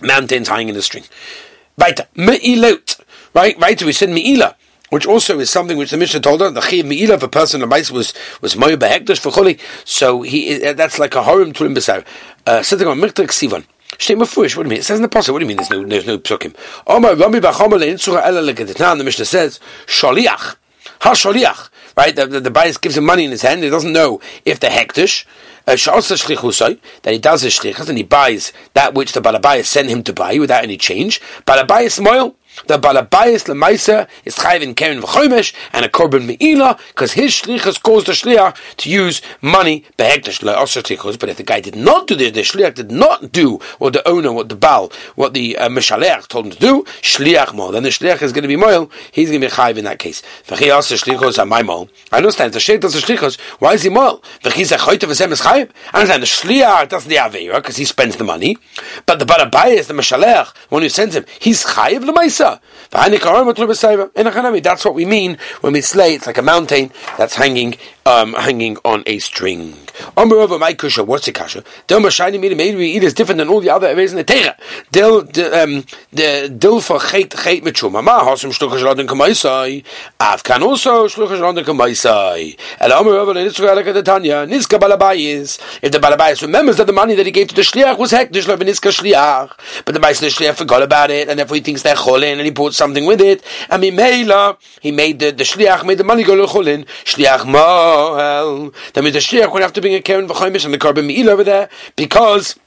mountains 0.00 0.48
hanging 0.48 0.70
in 0.70 0.74
the 0.74 0.82
string. 0.82 1.04
Right, 1.78 2.00
me'ilot. 2.16 2.96
Right, 3.34 3.56
right, 3.60 3.80
we 3.82 3.92
said 3.92 4.08
me'ilah 4.08 4.54
which 4.90 5.06
also 5.06 5.38
is 5.38 5.50
something 5.50 5.76
which 5.76 5.90
the 5.90 5.96
Mishnah 5.96 6.20
told 6.20 6.42
us. 6.42 6.52
The 6.52 6.60
chiv 6.60 6.86
meila 6.86 7.14
of 7.14 7.22
a 7.22 7.28
person 7.28 7.62
of 7.62 7.68
mice 7.68 7.90
was 7.90 8.14
was 8.40 8.56
moya 8.56 8.76
behekdash 8.76 9.18
for 9.18 9.30
choli. 9.30 9.60
So 9.84 10.22
he 10.22 10.64
uh, 10.64 10.72
that's 10.72 10.98
like 10.98 11.14
a 11.14 11.22
horim 11.22 11.54
to 11.54 11.64
him 11.64 11.74
besar. 11.74 12.04
Uh, 12.46 12.62
something 12.62 12.86
on 12.86 12.98
miktek 12.98 13.28
sivan. 13.28 13.64
Shtei. 13.98 14.16
What 14.18 14.52
do 14.52 14.58
you 14.58 14.64
mean? 14.64 14.78
It 14.78 14.84
says 14.84 14.98
in 14.98 15.02
the 15.02 15.08
pasuk. 15.08 15.30
What 15.30 15.38
do 15.38 15.44
you 15.44 15.48
mean? 15.48 15.56
There's 15.56 15.70
no 15.70 15.84
there's 15.84 16.06
no 16.06 16.18
psukim. 16.18 16.54
Omar 16.86 17.16
rami 17.16 17.40
b'chomer 17.40 17.78
leinsura 17.78 18.22
ela 18.24 18.42
legedetan. 18.42 18.98
The 18.98 19.04
Mishnah 19.04 19.24
says 19.24 19.60
shaliach. 19.86 20.56
Ha 21.00 21.12
shaliach. 21.12 21.70
Right. 21.96 22.14
The, 22.14 22.26
the, 22.26 22.40
the 22.40 22.50
bias 22.50 22.76
gives 22.76 22.96
him 22.96 23.04
money 23.04 23.24
in 23.24 23.30
his 23.30 23.42
hand. 23.42 23.62
He 23.62 23.70
doesn't 23.70 23.92
know 23.92 24.20
if 24.44 24.60
the 24.60 24.68
hektish. 24.68 25.24
Uh, 25.68 25.74
that 25.74 27.12
he 27.12 27.18
does 27.18 27.42
his 27.42 27.58
shlichus 27.58 27.88
and 27.88 27.98
he 27.98 28.04
buys 28.04 28.52
that 28.74 28.94
which 28.94 29.14
the 29.14 29.20
balabayas 29.20 29.64
sent 29.66 29.88
him 29.88 30.00
to 30.04 30.12
buy 30.12 30.38
without 30.38 30.62
any 30.62 30.76
change. 30.76 31.20
Balabayas 31.44 32.00
moil 32.00 32.36
the 32.66 32.78
balabayis 32.78 33.44
lemaisa 33.46 34.08
is 34.24 34.36
chayiv 34.36 34.62
in 34.62 34.74
keren 34.74 35.00
v'chomesh 35.00 35.52
and 35.72 35.84
a 35.84 35.88
korban 35.88 36.26
meila 36.26 36.78
because 36.88 37.12
his 37.12 37.32
shlichus 37.32 37.80
caused 37.82 38.06
the 38.06 38.12
shliach 38.12 38.56
to 38.76 38.90
use 38.90 39.20
money 39.42 39.84
behekdash 39.98 40.40
le'osher 40.40 41.18
But 41.18 41.28
if 41.28 41.36
the 41.36 41.42
guy 41.42 41.60
did 41.60 41.76
not 41.76 42.06
do 42.06 42.14
this, 42.14 42.32
the 42.32 42.40
shliach 42.40 42.74
did 42.74 42.90
not 42.90 43.32
do 43.32 43.58
what 43.78 43.92
the 43.92 44.06
owner, 44.08 44.32
what 44.32 44.48
the 44.48 44.56
bal, 44.56 44.90
what 45.14 45.34
the 45.34 45.56
uh, 45.58 45.68
told 46.28 46.46
him 46.46 46.52
to 46.52 46.58
do, 46.58 46.82
shliach 47.02 47.54
mo. 47.54 47.70
Then 47.70 47.82
the 47.82 47.90
shliach 47.90 48.22
is 48.22 48.32
going 48.32 48.42
to 48.42 48.48
be 48.48 48.56
moil. 48.56 48.90
He's 49.12 49.28
going 49.30 49.40
to 49.40 49.46
be 49.46 49.52
chayiv 49.52 49.76
in 49.76 49.84
that 49.84 49.98
case. 49.98 50.22
V'chi 50.46 50.74
also 50.74 50.94
shlichus 50.94 51.38
are 51.38 51.46
moil. 51.46 51.88
I 52.10 52.18
understand 52.18 52.52
the 52.52 52.58
shliach 52.58 52.80
does 52.80 52.94
shlichus. 52.96 53.38
Why 53.60 53.74
is 53.74 53.82
he 53.82 53.90
moil? 53.90 54.22
V'chi 54.42 54.76
choyte 54.76 55.00
v'sem 55.00 55.30
is 55.32 55.40
chayiv. 55.40 55.70
I 55.92 56.00
understand 56.00 56.22
the 56.22 56.26
shliach 56.26 56.88
doesn't 56.88 57.08
the 57.08 57.16
avera 57.16 57.56
because 57.56 57.76
he 57.76 57.84
spends 57.84 58.16
the 58.16 58.24
money, 58.24 58.56
but 59.04 59.18
the 59.18 59.24
balabayis, 59.24 59.86
the 59.86 59.94
mishalech, 59.94 60.56
when 60.70 60.82
he 60.82 60.88
sends 60.88 61.14
him, 61.14 61.24
he's 61.40 61.64
chayiv 61.64 62.04
lemaisa. 62.04 62.45
That's 64.60 64.84
what 64.84 64.94
we 64.94 65.04
mean 65.04 65.38
when 65.60 65.72
we 65.72 65.80
slay. 65.80 66.14
It's 66.14 66.26
like 66.26 66.38
a 66.38 66.42
mountain 66.42 66.92
that's 67.18 67.34
hanging, 67.34 67.76
um, 68.04 68.34
hanging 68.34 68.76
on 68.84 69.02
a 69.06 69.18
string. 69.18 69.85
My 70.16 70.74
kusha, 70.74 71.06
what's 71.06 71.26
the 71.26 71.32
kasha? 71.32 71.64
Del 71.86 72.00
mashani 72.00 72.40
made 72.40 72.56
maybe 72.56 72.86
eat 72.86 73.02
is 73.02 73.14
different 73.14 73.38
than 73.38 73.48
all 73.48 73.60
the 73.60 73.70
other 73.70 73.86
areas 73.88 74.12
in 74.12 74.18
the 74.18 74.24
teira. 74.24 74.56
Del, 74.90 75.18
um, 75.18 75.84
the 76.12 76.54
dil 76.56 76.80
for 76.80 76.98
chet 76.98 77.30
chet 77.30 77.62
mitchuma. 77.62 78.02
Ma 78.02 78.24
hasum 78.24 78.50
shlucha 78.50 78.78
shladin 78.78 79.06
kamaisai. 79.06 79.84
Av 80.20 80.42
kan 80.42 80.62
also 80.62 81.06
shlucha 81.06 81.38
shladin 81.38 81.64
kamaisai. 81.64 82.58
El 82.80 82.92
Omer 82.92 83.12
Rava 83.12 83.34
nitzra 83.34 83.74
like 83.74 83.86
the 83.86 84.02
Tanya. 84.02 84.46
Niska 84.46 84.78
balabayis. 84.78 85.60
If 85.82 85.92
the 85.92 85.98
balabayis 85.98 86.42
remembers 86.42 86.76
that 86.76 86.86
the 86.86 86.92
money 86.92 87.14
that 87.14 87.26
he 87.26 87.32
gave 87.32 87.48
to 87.48 87.54
the 87.54 87.62
shliach 87.62 87.98
was 87.98 88.12
hektish 88.12 88.46
like 88.48 88.58
niska 88.60 88.90
shliach, 88.90 89.84
but 89.84 89.94
the 89.94 90.00
bayis 90.00 90.22
shliach 90.22 90.54
forgot 90.54 90.82
about 90.82 91.10
it, 91.10 91.28
and 91.28 91.38
therefore 91.38 91.56
he 91.56 91.62
thinks 91.62 91.82
they're 91.82 91.94
cholin, 91.94 92.32
and 92.32 92.42
he 92.42 92.50
bought 92.50 92.74
something 92.74 93.06
with 93.06 93.20
it. 93.20 93.42
And 93.68 93.82
Mimela, 93.82 94.56
he 94.80 94.92
made 94.92 95.18
the, 95.18 95.30
the 95.30 95.44
shliach 95.44 95.84
made 95.86 95.98
the 95.98 96.04
money 96.04 96.22
go 96.24 96.36
to 96.36 96.50
cholin. 96.52 96.86
Shliach 97.04 97.40
mohel. 97.40 98.74
That 98.92 99.02
means 99.02 99.14
the 99.14 99.20
shliach 99.20 99.52
would 99.52 99.62
have 99.62 99.72
to 99.74 99.80
bring 99.86 99.94
a 99.94 100.02
keren 100.02 100.26
v'choimish 100.26 100.64
and 100.64 100.74
the 100.74 100.78
korban 100.78 101.06
meal 101.06 101.30
over 101.30 101.44
there 101.44 101.68
because. 101.94 102.58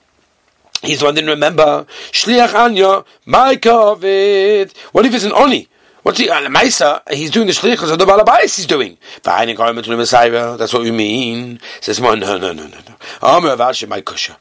He's 0.82 1.00
the 1.00 1.06
one 1.08 1.16
didn't 1.16 1.30
remember. 1.30 1.86
Shliach 2.14 2.54
Anya, 2.54 3.04
my 3.26 3.58
COVID. 3.58 4.78
What 4.94 5.06
if 5.06 5.14
it's 5.14 5.26
an 5.26 5.34
Oni? 5.34 5.68
What's 6.10 6.18
he 6.18 6.26
the 6.26 6.34
Maisa? 6.34 7.08
He's 7.14 7.30
doing 7.30 7.46
the 7.46 7.54
shlichus 7.54 7.92
of 7.92 8.00
the 8.00 8.06
balabais. 8.06 8.56
He's 8.56 8.66
doing. 8.66 8.98
That's 9.22 10.74
what 10.74 10.82
we 10.82 10.90
mean. 10.90 11.60
Says 11.82 12.00
no, 12.02 12.16
no, 12.16 12.40
no, 12.40 12.52
no, 12.52 12.66
no. 12.66 12.80
Amr 13.22 13.56
my 13.56 14.02
kusha. 14.02 14.36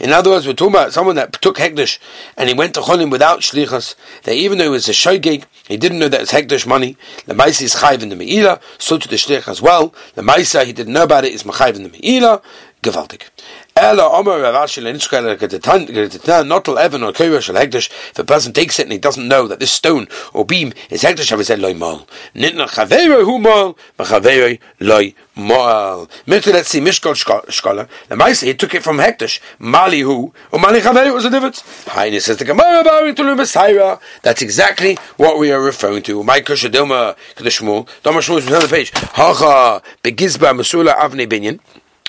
In 0.00 0.12
other 0.12 0.30
words, 0.30 0.46
we're 0.46 0.54
talking 0.54 0.74
about 0.74 0.94
someone 0.94 1.16
that 1.16 1.32
took 1.42 1.58
hekdesh 1.58 1.98
and 2.38 2.48
he 2.48 2.54
went 2.54 2.72
to 2.72 2.80
cholim 2.80 3.10
without 3.10 3.40
shlichus. 3.40 3.96
That 4.22 4.34
even 4.34 4.56
though 4.56 4.64
it 4.64 4.70
was 4.70 4.88
a 4.88 4.92
shoygig, 4.92 5.44
he 5.68 5.76
didn't 5.76 5.98
know 5.98 6.08
that 6.08 6.22
it's 6.22 6.32
hekdesh 6.32 6.66
money. 6.66 6.96
The 7.26 7.34
Maisa 7.34 7.64
is 7.64 7.74
chayv 7.74 8.02
in 8.02 8.08
the 8.08 8.16
meila, 8.16 8.62
so 8.78 8.96
to 8.96 9.06
the 9.06 9.16
shlich 9.16 9.46
as 9.46 9.60
well. 9.60 9.94
The 10.14 10.22
Maisa 10.22 10.64
he 10.64 10.72
didn't 10.72 10.94
know 10.94 11.04
about 11.04 11.26
it 11.26 11.34
is 11.34 11.42
machayv 11.42 11.76
in 11.76 11.82
the 11.82 11.90
meila. 11.90 12.42
Gewaltig. 12.82 13.24
Ella 13.78 14.08
Omer 14.08 14.38
Ravashi 14.38 14.82
Lenishka 14.82 15.20
Notel 16.46 16.78
Evan 16.78 17.02
or 17.02 17.12
Koira 17.12 17.42
Shal 17.42 17.56
Hegdish. 17.56 17.90
If 18.10 18.18
a 18.18 18.24
person 18.24 18.54
takes 18.54 18.78
it 18.78 18.84
and 18.84 18.92
he 18.92 18.96
doesn't 18.96 19.28
know 19.28 19.46
that 19.46 19.60
this 19.60 19.70
stone 19.70 20.08
or 20.32 20.46
beam 20.46 20.72
is 20.88 21.02
Hegdish, 21.02 21.30
I 21.30 21.42
said 21.42 21.58
Loi 21.58 21.74
Mal. 21.74 22.06
Nitna 22.34 22.68
Chavero 22.68 23.22
Hu 23.22 23.38
Mal, 23.38 23.76
Machavero 23.98 24.58
Loi 24.80 25.12
Mal. 25.36 26.08
Let's 26.26 26.46
see, 26.70 26.80
Mishkal 26.80 27.12
Shkala. 27.14 27.86
The 28.08 28.14
Maisa, 28.14 28.44
he 28.44 28.54
took 28.54 28.74
it 28.74 28.82
from 28.82 28.96
Hegdish. 28.96 29.40
Mali 29.58 30.00
Hu, 30.00 30.32
or 30.52 30.58
Mali 30.58 30.80
Chavero 30.80 31.12
was 31.12 31.26
a 31.26 31.30
difference. 31.30 31.60
Haini 31.84 32.22
says 32.22 32.38
the 32.38 32.46
Gemara 32.46 32.82
Baring 32.82 33.14
to 33.14 33.22
Lumasaira. 33.24 34.00
That's 34.22 34.40
exactly 34.40 34.96
what 35.18 35.38
we 35.38 35.52
are 35.52 35.60
referring 35.60 36.02
to. 36.04 36.24
My 36.24 36.40
Kushadilma 36.40 37.14
Kadishmul. 37.34 37.86
Doma 38.02 38.20
Shmul 38.20 38.38
is 38.38 38.50
on 38.50 38.62
the 38.62 38.68
page. 38.68 38.90
Hacha 38.94 39.82
Begizba 40.02 40.56
Masula 40.56 40.96
Avne 40.96 41.26
Binyan 41.28 41.60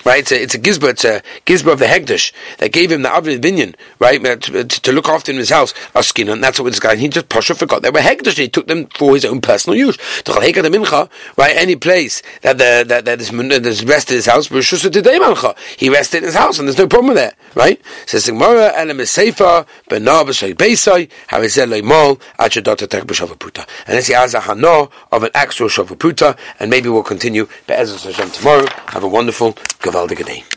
right? 0.04 0.20
It's 0.20 0.32
a, 0.32 0.42
it's 0.42 0.54
a 0.54 0.58
gizba, 0.58 0.90
it's 0.90 1.04
a 1.04 1.22
gizba 1.46 1.72
of 1.72 1.78
the 1.78 1.86
Hegdish 1.86 2.32
that 2.58 2.72
gave 2.72 2.90
him 2.92 3.02
the 3.02 3.08
Avnei 3.08 3.38
Binyan, 3.38 3.74
right? 3.98 4.22
To, 4.42 4.64
to, 4.64 4.92
look 4.92 5.08
after 5.08 5.32
in 5.32 5.38
his 5.38 5.50
house, 5.50 5.74
a 5.94 6.02
skin, 6.02 6.28
and 6.28 6.42
that's 6.42 6.58
what 6.60 6.70
this 6.70 6.80
guy, 6.80 6.96
he 6.96 7.08
just 7.08 7.28
Pasha 7.28 7.54
forgot 7.54 7.82
they 7.82 7.90
were 7.90 8.00
Hegdish, 8.00 8.38
he 8.38 8.48
took 8.48 8.66
them 8.66 8.86
for 8.86 9.14
his 9.14 9.24
own 9.24 9.40
personal 9.40 9.78
use. 9.78 9.96
To 10.24 10.32
the 10.32 10.38
Mincha, 10.40 11.08
right? 11.36 11.56
Any 11.56 11.76
place 11.76 12.22
that 12.42 12.58
the, 12.58 12.84
that, 12.86 13.04
that 13.04 13.20
is, 13.20 13.30
there's 13.30 13.84
rest 13.84 14.10
in 14.10 14.16
his 14.16 14.26
house, 14.26 14.48
he 14.48 15.88
rested 15.88 16.18
in 16.18 16.24
his 16.24 16.34
house, 16.34 16.58
and 16.58 16.68
there's 16.68 16.78
no 16.78 16.86
problem 16.86 17.08
with 17.08 17.16
that, 17.16 17.36
right? 17.54 17.80
Says 18.06 18.26
Gemara, 18.26 18.72
Elam 18.74 19.00
is 19.00 19.10
Seifa, 19.10 19.66
Benar 19.88 20.24
B'Soy 20.24 20.54
Beisai, 20.54 21.08
Havizel 21.28 21.80
Leimol, 21.80 22.20
Achadota 22.38 22.86
B'Shavaputa. 22.86 23.66
And 23.86 23.96
this 23.96 24.08
is 24.08 24.34
a 24.34 24.40
Hano 24.40 24.90
of 25.12 25.22
an 25.22 25.30
actual 25.34 25.68
Shavaputa, 25.68 26.36
and 26.60 26.70
maybe 26.70 26.88
we'll 26.88 27.02
continue 27.02 27.46
Be'ezah 27.66 28.04
Hashem 28.04 28.30
tomorrow. 28.30 28.66
Have 28.88 29.04
a 29.04 29.08
wonderful, 29.08 29.52
geweldige 29.90 30.24
day. 30.24 30.44